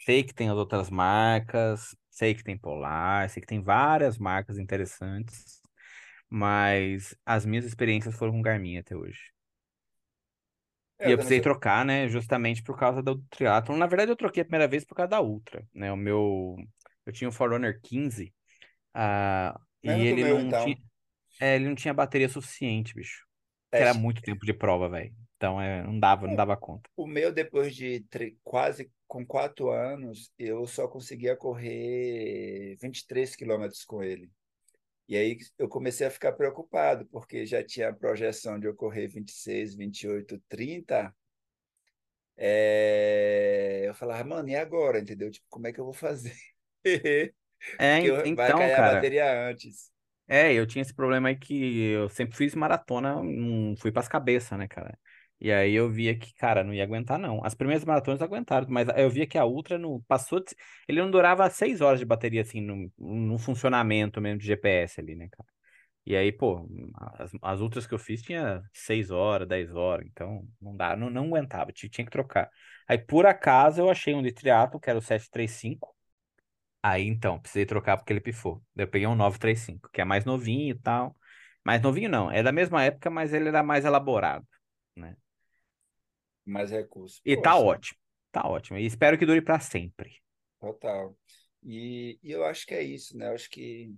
sei 0.00 0.22
que 0.24 0.34
tem 0.34 0.48
as 0.50 0.56
outras 0.56 0.90
marcas, 0.90 1.96
sei 2.10 2.34
que 2.34 2.44
tem 2.44 2.56
Polar, 2.58 3.28
sei 3.30 3.40
que 3.40 3.46
tem 3.46 3.62
várias 3.62 4.18
marcas 4.18 4.58
interessantes, 4.58 5.60
mas 6.30 7.16
as 7.26 7.46
minhas 7.46 7.64
experiências 7.64 8.16
foram 8.16 8.32
com 8.34 8.42
Garmin 8.42 8.78
até 8.78 8.96
hoje. 8.96 9.20
é, 10.98 11.08
E 11.08 11.10
eu 11.10 11.18
precisei 11.18 11.40
trocar, 11.40 11.84
né, 11.84 12.08
justamente 12.08 12.62
por 12.62 12.76
causa 12.78 13.02
do 13.02 13.18
triatlon. 13.30 13.76
Na 13.76 13.86
verdade, 13.86 14.10
eu 14.10 14.16
troquei 14.16 14.42
a 14.42 14.44
primeira 14.44 14.66
vez 14.68 14.84
por 14.84 14.94
causa 14.94 15.10
da 15.10 15.20
Ultra, 15.22 15.66
né? 15.74 15.92
O 15.92 15.96
meu, 15.96 16.56
eu 17.04 17.12
tinha 17.12 17.28
o 17.28 17.32
Forerunner 17.32 17.80
15, 17.82 18.34
e 19.86 20.06
ele 20.06 20.24
meu, 20.24 20.38
não 20.38 20.48
tinha, 20.48 20.72
então. 20.72 20.76
é, 21.40 21.56
ele 21.56 21.68
não 21.68 21.74
tinha 21.74 21.94
bateria 21.94 22.28
suficiente, 22.28 22.94
bicho. 22.94 23.24
É, 23.72 23.82
era 23.82 23.94
muito 23.94 24.22
tempo 24.22 24.44
de 24.44 24.52
prova, 24.52 24.88
velho. 24.88 25.14
Então, 25.36 25.60
é, 25.60 25.82
não 25.82 25.98
dava, 25.98 26.26
não 26.26 26.32
é, 26.32 26.36
dava 26.36 26.56
conta. 26.56 26.88
o 26.96 27.06
meu, 27.06 27.32
depois 27.32 27.74
de 27.74 28.04
quase 28.42 28.90
com 29.06 29.24
quatro 29.24 29.70
anos, 29.70 30.32
eu 30.38 30.66
só 30.66 30.88
conseguia 30.88 31.36
correr 31.36 32.76
23 32.80 33.36
quilômetros 33.36 33.84
com 33.84 34.02
ele. 34.02 34.30
E 35.08 35.16
aí 35.16 35.38
eu 35.58 35.68
comecei 35.68 36.06
a 36.06 36.10
ficar 36.10 36.32
preocupado, 36.32 37.06
porque 37.06 37.46
já 37.46 37.62
tinha 37.62 37.90
a 37.90 37.94
projeção 37.94 38.58
de 38.58 38.66
eu 38.66 38.74
correr 38.74 39.06
26, 39.08 39.74
28, 39.74 40.42
30. 40.48 41.14
É, 42.36 43.84
Eu 43.86 43.94
falava, 43.94 44.24
mano, 44.24 44.48
e 44.48 44.56
agora? 44.56 44.98
Entendeu? 44.98 45.30
Tipo, 45.30 45.46
como 45.48 45.66
é 45.66 45.72
que 45.72 45.80
eu 45.80 45.84
vou 45.84 45.94
fazer? 45.94 46.34
É, 47.78 47.98
Porque 47.98 48.06
en- 48.06 48.18
eu- 48.18 48.30
vai 48.34 48.54
então, 48.54 48.54
cair 48.54 48.74
a 48.74 48.82
cara, 48.82 48.82
bateria 48.82 49.48
antes. 49.50 49.90
é, 50.28 50.52
eu 50.54 50.66
tinha 50.66 50.82
esse 50.82 50.94
problema 50.94 51.28
aí 51.28 51.36
que 51.36 51.54
eu 51.92 52.08
sempre 52.08 52.36
fiz 52.36 52.54
maratona, 52.54 53.22
não 53.22 53.76
fui 53.76 53.92
pras 53.92 54.08
cabeças, 54.08 54.58
né, 54.58 54.66
cara? 54.68 54.98
E 55.40 55.52
aí 55.52 55.74
eu 55.74 55.90
via 55.90 56.18
que, 56.18 56.34
cara, 56.34 56.64
não 56.64 56.72
ia 56.74 56.82
aguentar, 56.82 57.18
não. 57.18 57.44
As 57.44 57.54
primeiras 57.54 57.84
maratonas 57.84 58.22
aguentaram, 58.22 58.66
mas 58.70 58.88
eu 58.96 59.10
via 59.10 59.26
que 59.26 59.36
a 59.38 59.44
Ultra 59.44 59.78
não 59.78 60.00
passou 60.08 60.40
de... 60.40 60.54
Ele 60.88 61.00
não 61.00 61.10
durava 61.10 61.48
seis 61.50 61.80
horas 61.82 61.98
de 62.00 62.06
bateria, 62.06 62.40
assim, 62.42 62.60
no, 62.60 62.90
no 62.98 63.38
funcionamento 63.38 64.20
mesmo 64.20 64.38
de 64.40 64.46
GPS 64.46 64.98
ali, 65.00 65.14
né, 65.14 65.28
cara? 65.30 65.48
E 66.06 66.16
aí, 66.16 66.32
pô, 66.32 66.68
as, 67.18 67.32
as 67.42 67.60
Ultras 67.62 67.86
que 67.86 67.94
eu 67.94 67.98
fiz 68.00 68.22
tinha 68.22 68.62
seis 68.74 69.10
horas, 69.10 69.48
dez 69.48 69.74
horas, 69.74 70.06
então 70.06 70.46
não 70.60 70.76
dá, 70.76 70.96
não, 70.96 71.10
não 71.10 71.26
aguentava, 71.26 71.72
tinha, 71.72 71.90
tinha 71.90 72.04
que 72.06 72.12
trocar. 72.12 72.50
Aí, 72.88 72.98
por 72.98 73.26
acaso, 73.26 73.80
eu 73.82 73.90
achei 73.90 74.14
um 74.14 74.22
de 74.22 74.32
triatlo, 74.32 74.80
que 74.80 74.90
era 74.90 74.98
o 75.00 75.02
735, 75.02 75.95
Aí 76.88 77.04
então, 77.04 77.40
precisei 77.40 77.66
trocar 77.66 77.96
porque 77.96 78.12
ele 78.12 78.20
pifou. 78.20 78.62
Eu 78.76 78.86
peguei 78.86 79.08
um 79.08 79.16
935, 79.16 79.90
que 79.92 80.00
é 80.00 80.04
mais 80.04 80.24
novinho 80.24 80.70
e 80.70 80.78
tal. 80.78 81.16
Mais 81.64 81.82
novinho 81.82 82.08
não, 82.08 82.30
é 82.30 82.42
da 82.44 82.52
mesma 82.52 82.84
época, 82.84 83.10
mas 83.10 83.32
ele 83.34 83.48
era 83.48 83.60
mais 83.62 83.84
elaborado, 83.84 84.46
né? 84.94 85.16
Mais 86.44 86.70
recursos. 86.70 87.20
E 87.24 87.36
tá 87.36 87.56
Poxa, 87.56 87.64
ótimo. 87.64 87.98
Tá 88.30 88.46
ótimo. 88.46 88.78
E 88.78 88.86
espero 88.86 89.18
que 89.18 89.26
dure 89.26 89.42
pra 89.42 89.58
sempre. 89.58 90.22
total. 90.60 91.16
E, 91.62 92.18
e 92.22 92.30
eu 92.30 92.44
acho 92.44 92.66
que 92.66 92.74
é 92.74 92.82
isso, 92.82 93.16
né? 93.16 93.28
Eu 93.28 93.34
acho 93.34 93.50
que 93.50 93.92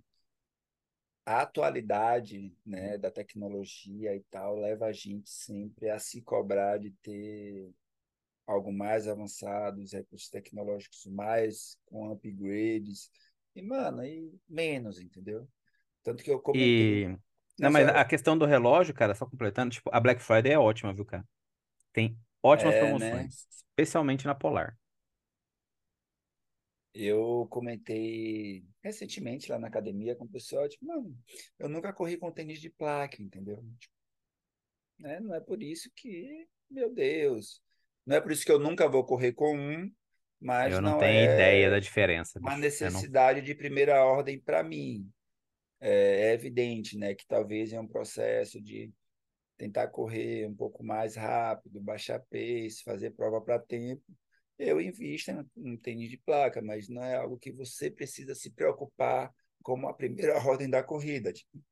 a 1.27 1.43
atualidade, 1.43 2.53
né, 2.65 2.97
da 2.99 3.11
tecnologia 3.11 4.17
e 4.17 4.21
tal 4.31 4.57
leva 4.57 4.87
a 4.87 4.93
gente 4.93 5.29
sempre 5.29 5.91
a 5.91 5.99
se 5.99 6.23
cobrar 6.23 6.79
de 6.79 6.91
ter 7.03 7.71
algo 8.49 8.73
mais 8.73 9.07
avançado, 9.09 9.81
os 9.83 9.93
recursos 9.93 10.29
tecnológicos 10.31 11.07
mais 11.07 11.79
com 11.87 12.11
upgrades, 12.11 13.11
e, 13.55 13.63
mano, 13.63 14.05
e 14.05 14.33
menos, 14.49 14.99
entendeu? 15.01 15.49
Tanto 16.03 16.25
que 16.25 16.31
eu 16.31 16.41
comentei. 16.41 17.05
E. 17.05 17.19
Não, 17.59 17.71
mas 17.71 17.87
só. 17.87 17.95
a 17.97 18.05
questão 18.05 18.39
do 18.39 18.47
relógio, 18.47 18.95
cara, 18.95 19.15
só 19.15 19.27
completando, 19.27 19.73
tipo, 19.75 19.91
a 19.93 20.01
Black 20.01 20.23
Friday 20.23 20.53
é 20.53 20.59
ótima, 20.59 20.95
viu, 20.95 21.05
cara? 21.05 21.27
Tem 21.93 22.19
ótimas 22.43 22.75
É, 22.75 22.81
né? 22.83 22.89
promoções, 22.89 23.47
especialmente 23.51 24.27
na 24.27 24.35
Polar. 24.35 24.79
Eu 26.95 27.47
comentei 27.51 28.65
recentemente 28.83 29.51
lá 29.51 29.59
na 29.59 29.69
academia 29.69 30.17
com 30.17 30.25
o 30.25 30.29
pessoal, 30.29 30.69
tipo, 30.69 30.85
mano, 30.87 31.17
eu 31.59 31.69
nunca 31.69 31.93
corri 31.93 32.17
com 32.19 32.33
tênis 32.33 32.61
de 32.61 32.71
placa, 32.71 33.23
entendeu? 33.23 33.63
Tipo, 33.79 33.95
né? 34.99 35.21
Não 35.21 35.35
é 35.35 35.41
por 35.41 35.63
isso 35.63 35.91
que, 35.95 36.49
meu 36.71 36.93
Deus, 36.93 37.63
não 38.09 38.17
é 38.17 38.21
por 38.23 38.33
isso 38.33 38.43
que 38.45 38.51
eu 38.51 38.59
nunca 38.59 38.89
vou 38.89 39.05
correr 39.05 39.33
com 39.33 39.55
um, 39.55 39.93
mas 40.41 40.73
Eu 40.73 40.81
não 40.81 40.93
não 40.93 40.99
tenho 40.99 41.25
ideia 41.25 41.69
da 41.69 41.77
é 41.77 41.81
diferença, 41.81 42.39
uma. 42.39 42.53
Eu 42.53 42.55
não. 42.55 42.63
necessidade 42.63 43.43
de 43.43 43.55
primeira 43.55 44.03
ordem 44.03 44.41
para 44.41 44.63
mim. 44.63 45.07
É, 45.79 46.31
é 46.31 46.33
evidente, 46.33 46.97
né, 46.97 47.15
que 47.15 47.27
talvez 47.27 47.73
é 47.73 47.79
um 47.79 47.87
processo 47.87 48.61
de 48.61 48.91
tentar 49.59 49.89
correr 49.89 50.49
um 50.49 50.55
pouco 50.55 50.83
mais 50.83 51.17
rápido, 51.17 51.81
baixar 51.81 52.19
pace, 52.19 52.83
fazer 52.83 53.11
prova 53.11 53.43
para 53.43 53.59
tempo. 53.59 54.03
Eu 54.59 54.81
invisto 54.81 55.31
em 55.31 55.47
um 55.57 55.77
tênis 55.77 56.09
de 56.11 56.17
placa, 56.17 56.63
mas 56.63 56.89
não 56.89 57.05
é 57.05 57.15
algo 57.15 57.39
que 57.39 57.53
você 57.53 57.91
precisa 57.91 58.35
se 58.35 58.51
preocupar 58.51 59.33
como 59.63 59.87
a 59.87 59.95
primeira 59.95 60.35
ordem 60.49 60.71
da 60.71 60.83
corrida. 60.83 61.31
Tipo, 61.33 61.63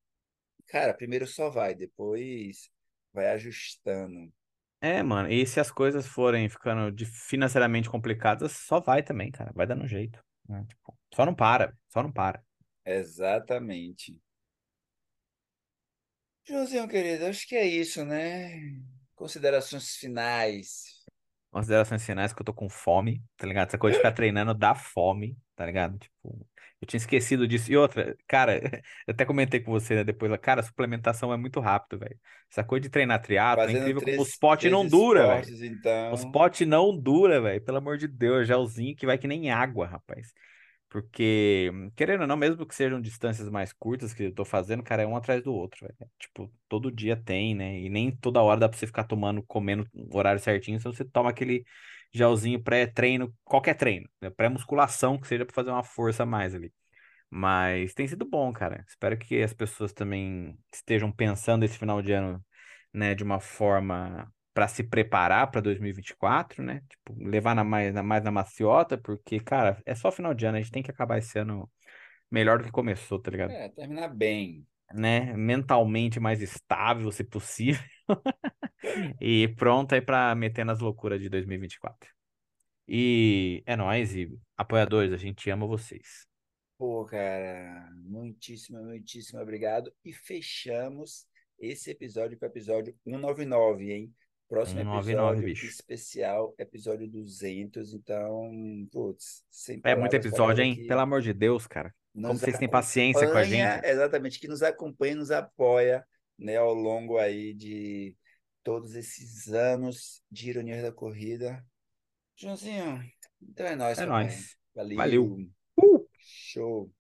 cara, 0.67 0.93
primeiro 0.93 1.27
só 1.27 1.49
vai, 1.49 1.75
depois 1.75 2.71
vai 3.13 3.29
ajustando. 3.29 4.31
É, 4.81 5.03
mano, 5.03 5.31
e 5.31 5.47
se 5.47 5.59
as 5.59 5.71
coisas 5.71 6.07
forem 6.07 6.49
ficando 6.49 6.93
de- 6.93 7.07
financeiramente 7.07 7.89
complicadas, 7.91 8.53
só 8.53 8.81
vai 8.81 9.03
também, 9.03 9.31
cara. 9.31 9.53
Vai 9.55 9.67
dando 9.67 9.87
jeito. 9.87 10.23
né? 10.49 10.65
Tipo, 10.69 10.97
só 11.15 11.25
não 11.27 11.35
para, 11.35 11.75
só 11.89 12.03
não 12.03 12.13
para. 12.13 12.43
Exatamente. 12.87 14.19
Joãozinho, 16.45 16.89
querido, 16.89 17.27
acho 17.27 17.47
que 17.47 17.57
é 17.57 17.67
isso, 17.67 18.05
né? 18.05 18.61
Considerações 19.15 19.97
finais. 19.97 20.85
Considerações 21.51 22.05
finais 22.05 22.33
que 22.33 22.41
eu 22.41 22.45
tô 22.45 22.53
com 22.55 22.69
fome, 22.69 23.23
tá 23.37 23.47
ligado? 23.47 23.69
Essa 23.69 23.79
coisa 23.79 23.95
de 23.95 23.99
ficar 23.99 24.13
treinando 24.13 24.55
dá 24.55 24.75
fome, 24.75 25.37
tá 25.55 25.65
ligado? 25.65 25.99
Tipo, 25.99 26.47
eu 26.87 26.89
tinha 26.89 26.99
esquecido 26.99 27.47
disso. 27.49 27.71
E 27.71 27.77
outra, 27.77 28.17
cara, 28.27 28.61
eu 29.07 29.13
até 29.13 29.25
comentei 29.25 29.61
com 29.61 29.71
você, 29.73 29.97
né, 29.97 30.05
depois, 30.05 30.31
cara, 30.41 30.61
a 30.61 30.65
suplementação 30.65 31.33
é 31.33 31.37
muito 31.37 31.61
rápido, 31.61 31.99
velho. 31.99 32.19
Essa 32.51 32.65
coisa 32.65 32.83
de 32.83 32.91
treinar 32.91 33.23
triatlo, 33.23 33.71
é 33.71 33.73
incrível 33.73 34.03
como 34.03 34.23
os 34.23 34.31
três, 34.31 34.37
potes 34.37 34.71
três 34.71 34.71
não 34.71 34.87
dura, 34.89 35.27
velho. 35.27 35.49
esportes, 35.49 35.61
Os 36.11 36.25
então. 36.25 36.25
potes 36.25 36.67
não 36.67 36.97
dura, 36.97 37.41
velho. 37.41 37.63
Pelo 37.65 37.79
amor 37.79 37.99
de 37.99 38.09
Deus, 38.09 38.47
gelzinho 38.47 38.97
que 38.97 39.07
vai 39.07 39.19
que 39.19 39.27
nem 39.27 39.51
água, 39.51 39.87
rapaz. 39.87 40.33
Porque, 40.89 41.71
querendo 41.97 42.23
ou 42.23 42.27
não, 42.29 42.37
mesmo 42.37 42.65
que 42.67 42.75
sejam 42.75 43.01
distâncias 43.01 43.49
mais 43.51 43.73
curtas 43.73 44.15
que 44.15 44.25
eu 44.25 44.35
tô 44.35 44.45
fazendo, 44.45 44.83
cara, 44.83 45.03
é 45.03 45.07
um 45.07 45.17
atrás 45.17 45.43
do 45.43 45.53
outro, 45.53 45.87
velho. 45.87 46.11
Tipo, 46.19 46.51
todo 46.69 46.91
dia 46.93 47.17
tem, 47.17 47.55
né? 47.55 47.79
E 47.81 47.89
nem 47.91 48.11
toda 48.17 48.41
hora 48.43 48.61
dá 48.61 48.69
pra 48.69 48.79
você 48.79 48.87
ficar 48.87 49.05
tomando, 49.05 49.43
comendo 49.45 49.87
no 49.93 50.17
horário 50.17 50.41
certinho, 50.41 50.81
senão 50.81 50.95
você 50.95 51.05
toma 51.05 51.31
aquele 51.31 51.65
gelzinho 52.17 52.63
pré-treino, 52.63 53.35
qualquer 53.45 53.75
treino, 53.75 54.09
né? 54.21 54.31
Pré-musculação, 54.31 55.19
que 55.19 55.27
seja 55.27 55.45
pra 55.45 55.55
fazer 55.55 55.71
uma 55.71 55.83
força 55.85 56.23
a 56.23 56.27
mais 56.27 56.55
ali. 56.55 56.73
Mas 57.31 57.93
tem 57.95 58.07
sido 58.07 58.25
bom, 58.25 58.53
cara. 58.53 58.85
Espero 58.89 59.19
que 59.19 59.43
as 59.43 59.53
pessoas 59.53 59.93
também 59.93 60.57
estejam 60.73 61.11
pensando 61.13 61.65
esse 61.65 61.79
final 61.79 62.01
de 62.01 62.13
ano, 62.13 62.45
né, 62.93 63.15
de 63.15 63.25
uma 63.25 63.41
forma 63.41 64.33
para 64.55 64.69
se 64.69 64.83
preparar 64.83 65.51
para 65.51 65.61
2024, 65.61 66.63
né? 66.63 66.83
Tipo, 66.89 67.15
levar 67.29 67.55
na 67.55 67.63
mais, 67.63 67.93
na 67.93 68.03
mais 68.03 68.25
na 68.25 68.31
maciota, 68.31 68.97
porque, 68.97 69.39
cara, 69.39 69.83
é 69.85 69.95
só 69.95 70.11
final 70.11 70.33
de 70.33 70.47
ano, 70.47 70.57
a 70.57 70.61
gente 70.61 70.73
tem 70.73 70.83
que 70.83 70.91
acabar 70.91 71.19
esse 71.19 71.39
ano 71.39 71.71
melhor 72.31 72.59
do 72.59 72.65
que 72.65 72.71
começou, 72.71 73.21
tá 73.21 73.31
ligado? 73.31 73.51
É, 73.51 73.69
terminar 73.69 74.09
bem. 74.09 74.67
Né? 74.95 75.35
Mentalmente 75.35 76.19
mais 76.19 76.41
estável, 76.41 77.11
se 77.13 77.23
possível, 77.23 77.83
e 79.21 79.49
pronto 79.57 79.95
aí 79.95 80.01
para 80.01 80.35
meter 80.35 80.65
nas 80.65 80.81
loucuras 80.81 81.21
de 81.21 81.29
2024. 81.29 82.11
E 82.89 83.63
é 83.67 83.77
nóis, 83.77 84.15
e 84.15 84.39
apoiadores, 84.57 85.13
a 85.13 85.17
gente 85.17 85.51
ama 85.51 85.67
vocês. 85.67 86.27
Pô, 86.79 87.05
cara, 87.05 87.91
muitíssimo, 88.05 88.83
muitíssimo 88.83 89.41
obrigado. 89.41 89.93
E 90.05 90.13
fechamos 90.13 91.27
esse 91.59 91.91
episódio 91.91 92.39
com 92.39 92.45
o 92.45 92.49
episódio 92.49 92.95
199, 93.05 93.93
hein? 93.93 94.15
Próximo 94.49 94.81
199, 94.81 95.11
episódio 95.11 95.45
bicho. 95.45 95.67
especial, 95.67 96.55
episódio 96.59 97.09
200. 97.09 97.95
Então, 97.95 98.53
putz, 98.93 99.45
sem 99.51 99.81
É 99.85 99.97
muito 99.97 100.11
para 100.11 100.21
episódio, 100.21 100.63
hein? 100.63 100.87
Pelo 100.87 101.01
amor 101.01 101.23
de 101.23 101.33
Deus, 101.33 101.67
cara. 101.67 101.93
Como 102.15 102.39
vocês 102.39 102.59
têm 102.59 102.69
paciência 102.69 103.27
com 103.31 103.37
a 103.37 103.45
gente? 103.45 103.85
exatamente, 103.85 104.39
que 104.39 104.49
nos 104.49 104.63
acompanha, 104.63 105.13
e 105.13 105.17
nos 105.17 105.31
apoia, 105.31 106.07
né, 106.39 106.57
ao 106.57 106.75
longo 106.75 107.19
aí 107.19 107.55
de 107.55 108.17
todos 108.63 108.95
esses 108.95 109.49
anos 109.53 110.23
de 110.31 110.51
Ironia 110.51 110.83
da 110.83 110.93
Corrida. 110.93 111.65
Joãozinho, 112.37 113.03
então 113.43 113.67
é 113.67 113.77
nóis, 113.77 113.99
É 113.99 114.07
papai. 114.07 114.25
nóis. 114.25 114.57
Valeu. 114.75 114.97
Valeu, 114.97 115.51
Uh! 115.79 116.07
show. 116.19 116.93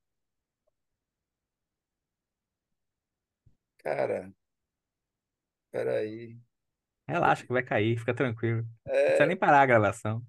Cara, 3.78 4.30
peraí. 5.70 6.38
Relaxa 7.08 7.44
que 7.46 7.52
vai 7.52 7.62
cair, 7.64 7.98
fica 7.98 8.14
tranquilo. 8.14 8.62
Não 8.62 9.02
precisa 9.04 9.24
É, 9.24 9.26
nem 9.26 9.36
parar 9.36 9.62
a 9.62 9.66
gravação. 9.66 10.24